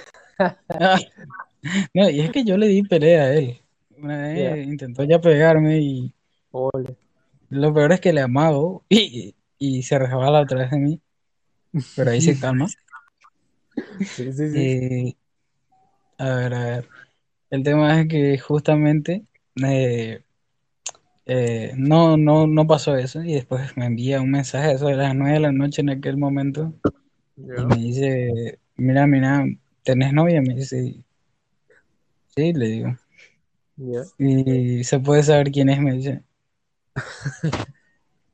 [1.93, 3.61] no, y es que yo le di pelea a él.
[3.97, 6.13] Una Ya, vez intentó ya pegarme y
[6.51, 6.95] ole.
[7.49, 11.01] lo peor es que le amago y, y se resbala otra vez de mí,
[11.95, 12.67] pero ahí se calma.
[13.99, 14.57] Sí, sí, sí.
[14.57, 15.15] Eh,
[16.17, 16.89] a ver, a ver.
[17.49, 19.25] El tema es que justamente
[19.63, 20.21] eh,
[21.25, 24.95] eh, no, no, no pasó eso y después me envía un mensaje a eso de
[24.95, 26.73] las 9 de la noche en aquel momento
[27.37, 29.45] y me dice, mira, mira,
[29.83, 30.41] ¿tenés novia?
[30.41, 31.03] Me dice,
[32.35, 32.97] sí, le digo.
[34.17, 36.23] Y se puede saber quién es, me dice.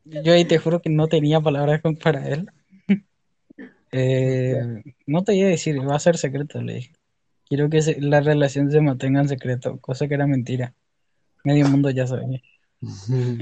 [0.06, 2.50] Yo ahí te juro que no tenía palabras para él.
[3.92, 6.92] Eh, no te iba a decir, va a ser secreto, le dije.
[7.48, 10.74] Quiero que se- la relación se mantenga en secreto, cosa que era mentira.
[11.44, 12.42] Medio mundo ya sabía.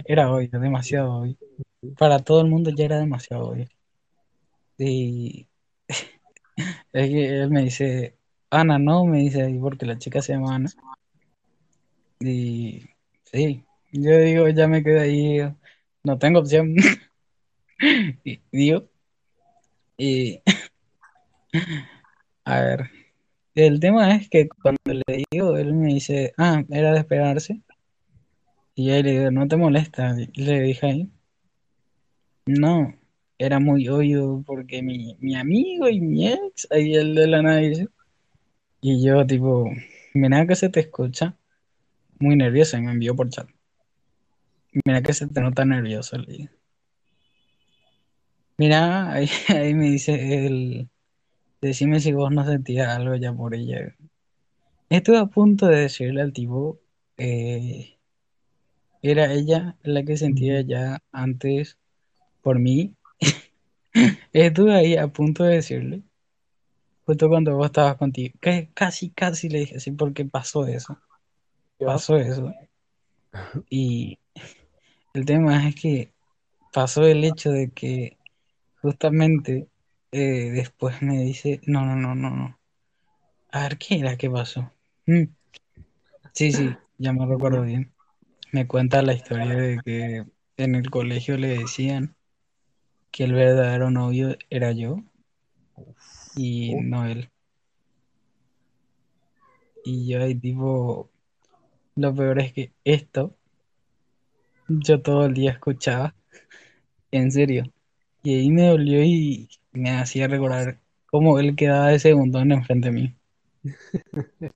[0.05, 1.37] Era obvio, demasiado obvio.
[1.97, 3.67] Para todo el mundo ya era demasiado obvio.
[4.77, 5.47] Y
[6.93, 8.15] es que él me dice,
[8.49, 10.69] Ana, no, me dice, "y porque la chica se llama Ana.
[12.19, 12.83] Y
[13.23, 15.53] sí, yo digo, ya me quedé ahí,
[16.03, 16.75] no tengo opción.
[18.23, 18.85] Y digo,
[20.03, 20.41] y
[22.45, 22.89] a ver,
[23.55, 27.61] el tema es que cuando le digo, él me dice, ah, era de esperarse.
[28.75, 30.13] Y yo le digo, no te molesta.
[30.33, 31.11] Le dije ahí,
[32.45, 32.93] no,
[33.37, 37.61] era muy obvio porque mi, mi amigo y mi ex, ahí el de la nada.
[38.81, 39.69] Y yo, tipo,
[40.13, 41.37] mira que se te escucha
[42.19, 43.47] muy nervioso y me envió por chat.
[44.85, 46.62] Mira que se te nota nervioso, le digo.
[48.57, 50.89] Mira, ahí, ahí me dice él,
[51.61, 53.95] decime si vos no sentías algo ya por ella.
[54.89, 56.79] Estuve a punto de decirle al tipo,
[57.17, 57.97] eh,
[59.01, 61.77] era ella la que sentía ya antes
[62.41, 62.95] por mí.
[64.33, 66.03] Estuve ahí a punto de decirle,
[67.05, 70.99] justo cuando vos estabas contigo, que casi, casi le dije así porque pasó eso,
[71.79, 72.53] pasó eso.
[73.69, 74.19] Y
[75.13, 76.13] el tema es que
[76.71, 78.17] pasó el hecho de que
[78.83, 79.69] justamente
[80.11, 82.59] eh, después me dice, no, no, no, no, no.
[83.51, 84.17] A ver, ¿qué era?
[84.17, 84.71] ¿Qué pasó?
[85.07, 85.23] Mm,
[86.33, 87.93] Sí, sí, ya me recuerdo bien.
[88.51, 90.25] Me cuenta la historia de que
[90.57, 92.15] en el colegio le decían
[93.11, 94.97] que el verdadero novio era yo
[96.35, 97.29] y no él.
[99.85, 101.09] Y yo ahí tipo,
[101.95, 103.35] lo peor es que esto
[104.67, 106.15] yo todo el día escuchaba,
[107.11, 107.65] en serio.
[108.23, 112.93] Y ahí me dolió y me hacía recordar cómo él quedaba de segundón enfrente de
[112.93, 113.15] mí.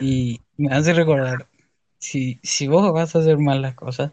[0.00, 1.46] Y me hace recordar,
[1.98, 4.12] si, si vos vas a hacer mal las cosas,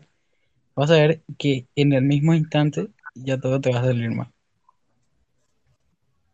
[0.75, 4.31] vas a ver que en el mismo instante ya todo te va a salir mal.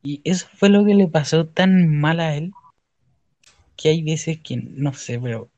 [0.03, 2.51] Y eso fue lo que le pasó tan mal a él,
[3.75, 5.49] que hay veces que, no sé, pero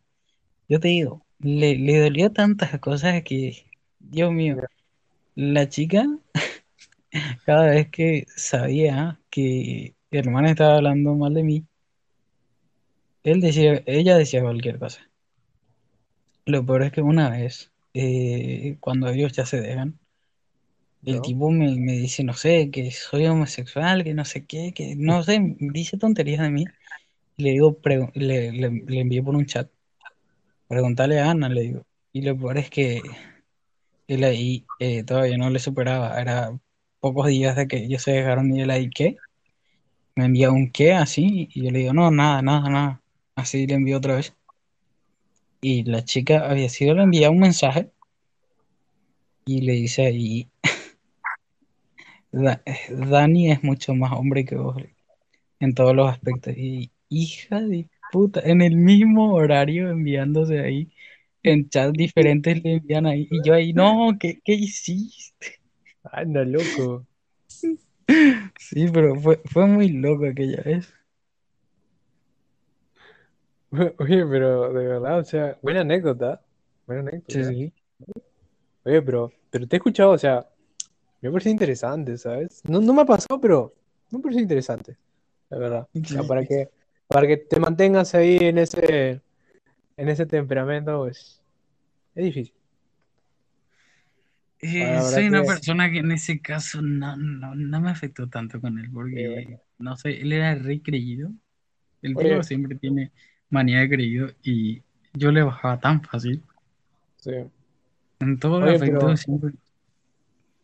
[0.69, 3.65] yo te digo, le, le dolió tantas cosas que,
[3.99, 4.57] Dios mío,
[5.35, 6.05] la chica,
[7.45, 11.67] cada vez que sabía que el hermano estaba hablando mal de mí,
[13.23, 15.01] él decía, ella decía cualquier cosa.
[16.45, 19.99] Lo peor es que una vez, eh, cuando ellos ya se dejan,
[21.05, 21.21] el Ya.
[21.21, 25.23] tipo me, me dice, no sé, que soy homosexual, que no sé qué, que no
[25.23, 26.73] sé, dice tonterías de mí.
[27.37, 27.79] Y le digo,
[28.15, 29.71] le, le, le envié por un chat,
[30.67, 31.87] preguntarle a Ana, le digo.
[32.13, 33.01] Y lo peor es que
[34.07, 36.57] él ahí eh, todavía no le superaba, era
[37.05, 39.15] pocos días de que ellos se dejaron y él ahí, ¿qué?
[40.15, 43.01] Me envía un qué así, y yo le digo, no, nada, nada, nada.
[43.35, 44.33] Así le envío otra vez.
[45.61, 47.91] Y la chica había sido, le envía un mensaje
[49.45, 50.49] y le dice ahí,
[52.31, 54.77] "Da- Dani es mucho más hombre que vos
[55.59, 56.55] en todos los aspectos.
[56.57, 60.91] Y hija de puta, en el mismo horario enviándose ahí
[61.43, 63.27] en chats diferentes le envían ahí.
[63.31, 65.59] Y yo ahí, no, ¿qué, qué hiciste?
[66.11, 67.05] Anda, loco.
[67.47, 70.93] Sí, pero fue, fue muy loco aquella vez.
[73.99, 76.41] Oye, pero de verdad, o sea, buena anécdota.
[76.87, 77.33] Buena anécdota.
[77.33, 77.73] Sí, sí.
[78.83, 80.47] Oye, pero, pero te he escuchado, o sea,
[81.21, 82.61] me parece interesante, ¿sabes?
[82.67, 83.73] No, no me ha pasado, pero
[84.11, 84.95] me parece interesante,
[85.49, 85.87] la verdad.
[85.93, 86.27] O sea, Sí.
[86.27, 86.69] para que,
[87.07, 89.21] para que te mantengas ahí en ese,
[89.97, 91.41] en ese temperamento, pues,
[92.13, 92.54] es difícil.
[94.61, 98.59] Eh, soy una que- persona que en ese caso no, no, no me afectó tanto
[98.61, 99.59] con él, porque, bueno.
[99.79, 101.29] no sé, él era re creído.
[102.01, 102.43] El Oye.
[102.43, 103.11] siempre tiene
[103.49, 104.81] manía de creído y
[105.13, 106.41] yo le bajaba tan fácil.
[107.17, 107.31] Sí.
[108.19, 109.51] En todo afecto pero- siempre.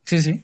[0.03, 0.43] Sí, sí.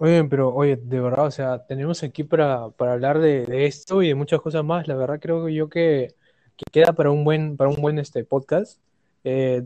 [0.00, 4.00] Oye, pero, oye, de verdad, o sea, tenemos aquí para, para hablar de, de esto
[4.02, 4.86] y de muchas cosas más.
[4.86, 6.14] La verdad creo que yo que,
[6.56, 8.80] que queda para un buen, para un buen este podcast.
[9.24, 9.64] Eh,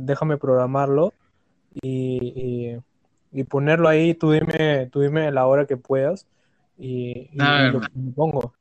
[0.00, 1.12] déjame programarlo
[1.82, 2.76] y,
[3.32, 4.14] y- y ponerlo ahí.
[4.14, 6.26] Tú dime, tú dime la hora que puedas
[6.78, 7.72] y, y- ver.
[7.72, 8.54] lo, lo pongo.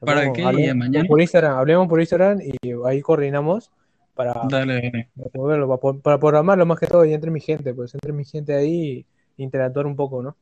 [0.00, 0.32] Lo ¿Para pongo.
[0.34, 1.04] qué.
[1.08, 2.52] Por Instagram, hablemos por Instagram y
[2.86, 3.70] ahí coordinamos
[4.14, 5.10] para, Dale, dale.
[5.32, 9.06] para para, programarlo más que todo y entre mi gente, pues entre mi gente ahí
[9.36, 10.36] y interactuar un poco, ¿no?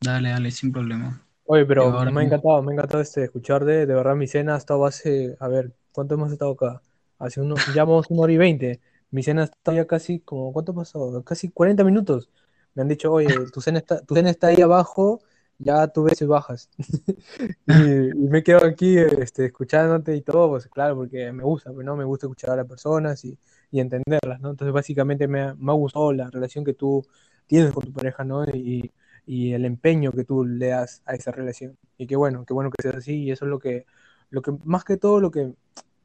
[0.00, 1.20] Dale, dale, sin problema.
[1.46, 4.54] Oye, pero me ha encantado, me ha encantado este, escuchar de, de verdad mi cena
[4.54, 6.80] ha estado hace, a ver, ¿cuánto hemos estado acá?
[7.18, 8.80] Hace unos, ya vamos una hora y veinte.
[9.14, 11.22] Mi cena está ya casi, como, ¿cuánto pasado?
[11.24, 12.30] Casi 40 minutos.
[12.74, 15.20] Me han dicho, oye, tu cena está, tu cena está ahí abajo,
[15.58, 16.68] ya tú ves y bajas.
[17.66, 21.86] Y, y me quedo aquí este, escuchándote y todo, pues claro, porque me gusta, pues,
[21.86, 21.96] ¿no?
[21.96, 23.38] Me gusta escuchar a las personas y,
[23.70, 24.50] y entenderlas, ¿no?
[24.50, 27.06] Entonces, básicamente me ha, me ha gustado la relación que tú
[27.46, 28.44] tienes con tu pareja, ¿no?
[28.46, 28.92] Y,
[29.26, 31.78] y el empeño que tú le das a esa relación.
[31.98, 33.86] Y qué bueno, qué bueno que sea así, y eso es lo que,
[34.30, 35.54] lo que, más que todo, lo que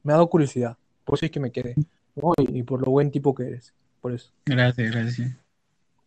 [0.03, 0.77] me ha dado curiosidad.
[1.05, 1.75] Por eso es que me quedé,
[2.15, 2.33] ¿no?
[2.37, 4.31] Y, y por lo buen tipo que eres, por eso.
[4.45, 5.31] Gracias, gracias.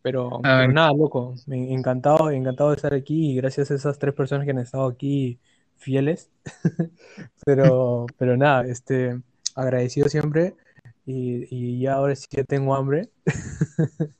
[0.02, 4.14] Pero, pero nada, loco, me- encantado, encantado de estar aquí y gracias a esas tres
[4.14, 5.38] personas que han estado aquí
[5.76, 6.30] fieles.
[7.44, 9.20] Pero, pero nada, este,
[9.56, 10.54] agradecido siempre
[11.06, 13.10] y, y ya ahora sí que tengo hambre.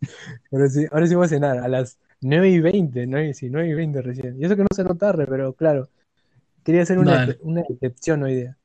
[0.53, 3.69] Ahora sí, ahora sí voy a cenar a las 9 y 20, 9, sí, 9
[3.69, 4.41] y 20 recién.
[4.41, 5.89] Y eso que no se tarde, pero claro,
[6.65, 7.39] quería hacer una, Dale.
[7.43, 8.57] una excepción hoy día.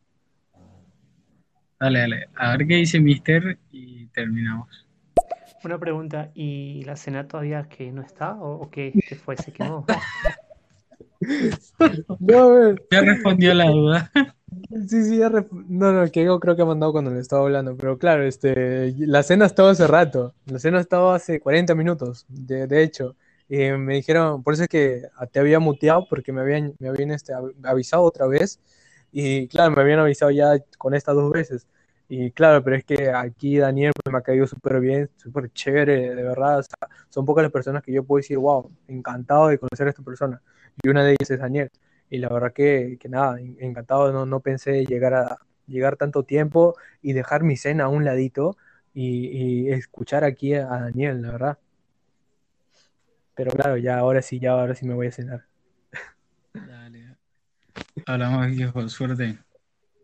[1.79, 2.29] Dale, dale.
[2.35, 4.87] A ver qué dice Mister y terminamos.
[5.63, 9.35] Una pregunta, ¿y la cena todavía que no está o, o qué, qué fue?
[9.37, 9.85] ¿Se quemó?
[12.19, 14.11] No, Ya respondió la duda.
[14.87, 17.43] Sí, sí, ya ref- no, no, que yo creo que ha mandado cuando le estaba
[17.43, 22.25] hablando, pero claro, este, la cena estaba hace rato, la cena estaba hace 40 minutos,
[22.29, 23.15] de, de hecho,
[23.49, 25.01] y me dijeron, por eso es que
[25.31, 28.59] te había muteado, porque me habían, me habían este, av- avisado otra vez,
[29.11, 31.67] y claro, me habían avisado ya con estas dos veces,
[32.09, 36.15] y claro, pero es que aquí Daniel pues, me ha caído súper bien, súper chévere,
[36.15, 36.63] de verdad,
[37.09, 40.41] son pocas las personas que yo puedo decir, wow, encantado de conocer a esta persona,
[40.83, 41.69] y una de ellas es Daniel.
[42.09, 46.23] Y la verdad que, que nada, en- encantado, no, no pensé llegar a llegar tanto
[46.23, 48.55] tiempo y dejar mi cena a un ladito
[48.93, 51.57] y, y escuchar aquí a, a Daniel, la verdad.
[53.35, 55.46] Pero claro, ya ahora sí, ya ahora sí me voy a cenar.
[58.05, 58.87] Hablamos, viejo.
[58.89, 59.37] Suerte.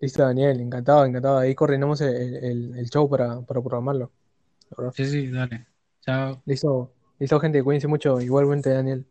[0.02, 1.38] Listo, Daniel, encantado, encantado.
[1.40, 4.12] Ahí coordinamos el, el- el show para, para programarlo.
[4.78, 4.94] verdad.
[4.96, 5.66] Sí, sí, dale.
[6.02, 6.42] Chao.
[6.46, 8.20] Listo, listo, gente, cuídense mucho.
[8.22, 9.06] Igualmente, Daniel.